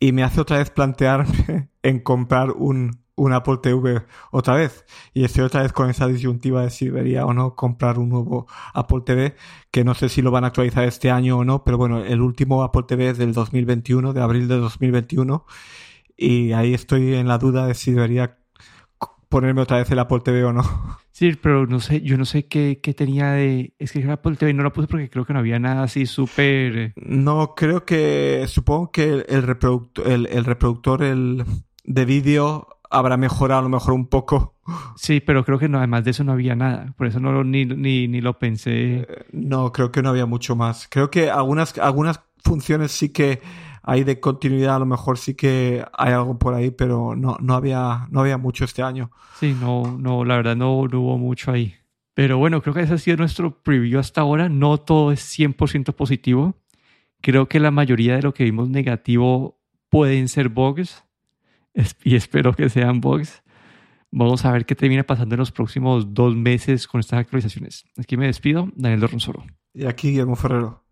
Y 0.00 0.10
me 0.10 0.24
hace 0.24 0.40
otra 0.40 0.58
vez 0.58 0.70
plantearme 0.70 1.68
en 1.82 2.00
comprar 2.00 2.50
un, 2.50 3.01
un 3.14 3.32
Apple 3.32 3.58
TV 3.62 4.02
otra 4.30 4.54
vez. 4.54 4.84
Y 5.14 5.24
estoy 5.24 5.44
otra 5.44 5.62
vez 5.62 5.72
con 5.72 5.90
esa 5.90 6.06
disyuntiva 6.06 6.62
de 6.62 6.70
si 6.70 6.86
debería 6.86 7.26
o 7.26 7.34
no 7.34 7.54
comprar 7.54 7.98
un 7.98 8.08
nuevo 8.08 8.46
Apple 8.74 9.02
TV, 9.04 9.36
que 9.70 9.84
no 9.84 9.94
sé 9.94 10.08
si 10.08 10.22
lo 10.22 10.30
van 10.30 10.44
a 10.44 10.48
actualizar 10.48 10.84
este 10.84 11.10
año 11.10 11.38
o 11.38 11.44
no, 11.44 11.64
pero 11.64 11.78
bueno, 11.78 12.04
el 12.04 12.20
último 12.20 12.62
Apple 12.62 12.84
TV 12.86 13.10
es 13.10 13.18
del 13.18 13.32
2021, 13.32 14.12
de 14.12 14.22
abril 14.22 14.48
de 14.48 14.56
2021. 14.56 15.44
Y 16.16 16.52
ahí 16.52 16.74
estoy 16.74 17.14
en 17.14 17.28
la 17.28 17.38
duda 17.38 17.66
de 17.66 17.74
si 17.74 17.92
debería 17.92 18.38
ponerme 19.28 19.62
otra 19.62 19.78
vez 19.78 19.90
el 19.90 19.98
Apple 19.98 20.20
TV 20.20 20.44
o 20.44 20.52
no. 20.52 20.62
Sí, 21.10 21.32
pero 21.40 21.66
no 21.66 21.80
sé, 21.80 22.00
yo 22.02 22.16
no 22.18 22.24
sé 22.24 22.46
qué, 22.46 22.80
qué 22.82 22.94
tenía 22.94 23.32
de... 23.32 23.74
Es 23.78 23.92
que 23.92 24.00
el 24.00 24.10
Apple 24.10 24.36
TV 24.36 24.52
no 24.54 24.62
lo 24.62 24.72
puse 24.72 24.88
porque 24.88 25.08
creo 25.08 25.24
que 25.24 25.32
no 25.32 25.38
había 25.38 25.58
nada 25.58 25.84
así 25.84 26.06
súper... 26.06 26.78
Eh. 26.78 26.92
No, 26.96 27.54
creo 27.54 27.84
que... 27.84 28.44
Supongo 28.48 28.90
que 28.90 29.24
el, 29.28 29.42
reproductor, 29.42 30.06
el, 30.06 30.26
el 30.26 30.44
reproductor 30.44 31.02
el, 31.02 31.44
de 31.84 32.04
vídeo 32.04 32.68
habrá 32.92 33.16
mejorado 33.16 33.60
a 33.60 33.62
lo 33.62 33.68
mejor 33.68 33.94
un 33.94 34.06
poco. 34.06 34.54
Sí, 34.96 35.20
pero 35.20 35.44
creo 35.44 35.58
que 35.58 35.68
no, 35.68 35.78
además 35.78 36.04
de 36.04 36.12
eso 36.12 36.22
no 36.24 36.32
había 36.32 36.54
nada. 36.54 36.94
Por 36.96 37.06
eso 37.06 37.18
no 37.18 37.42
ni, 37.42 37.64
ni, 37.64 38.06
ni 38.06 38.20
lo 38.20 38.38
pensé. 38.38 39.00
Eh, 39.00 39.06
no, 39.32 39.72
creo 39.72 39.90
que 39.90 40.02
no 40.02 40.10
había 40.10 40.26
mucho 40.26 40.54
más. 40.54 40.86
Creo 40.90 41.10
que 41.10 41.30
algunas, 41.30 41.76
algunas 41.78 42.20
funciones 42.44 42.92
sí 42.92 43.08
que 43.08 43.40
hay 43.82 44.04
de 44.04 44.20
continuidad, 44.20 44.76
a 44.76 44.78
lo 44.78 44.86
mejor 44.86 45.18
sí 45.18 45.34
que 45.34 45.84
hay 45.92 46.12
algo 46.12 46.38
por 46.38 46.54
ahí, 46.54 46.70
pero 46.70 47.16
no, 47.16 47.36
no, 47.40 47.54
había, 47.54 48.06
no 48.10 48.20
había 48.20 48.38
mucho 48.38 48.64
este 48.64 48.82
año. 48.82 49.10
Sí, 49.40 49.56
no, 49.58 49.98
no, 49.98 50.24
la 50.24 50.36
verdad 50.36 50.56
no, 50.56 50.74
hubo 50.74 51.18
mucho 51.18 51.50
ahí. 51.50 51.74
Pero 52.14 52.38
bueno, 52.38 52.62
creo 52.62 52.74
que 52.74 52.82
ese 52.82 52.94
ha 52.94 52.98
sido 52.98 53.16
nuestro 53.16 53.62
preview 53.62 53.98
hasta 53.98 54.20
ahora. 54.20 54.48
No 54.48 54.78
todo 54.78 55.12
es 55.12 55.20
100% 55.38 55.94
positivo. 55.94 56.54
Creo 57.20 57.48
que 57.48 57.58
la 57.58 57.70
mayoría 57.70 58.16
de 58.16 58.22
lo 58.22 58.34
que 58.34 58.44
vimos 58.44 58.68
negativo 58.68 59.58
pueden 59.88 60.28
ser 60.28 60.48
bugs. 60.48 61.04
Y 62.04 62.16
espero 62.16 62.52
que 62.54 62.68
sean 62.68 63.00
bugs. 63.00 63.42
Vamos 64.10 64.44
a 64.44 64.52
ver 64.52 64.66
qué 64.66 64.74
termina 64.74 65.04
pasando 65.04 65.34
en 65.34 65.38
los 65.38 65.52
próximos 65.52 66.12
dos 66.12 66.36
meses 66.36 66.86
con 66.86 67.00
estas 67.00 67.20
actualizaciones. 67.20 67.86
Aquí 67.96 68.16
me 68.16 68.26
despido, 68.26 68.70
Daniel 68.76 69.00
Dorronsoro. 69.00 69.44
Y 69.72 69.86
aquí 69.86 70.10
Guillermo 70.10 70.36
Ferrero. 70.36 70.84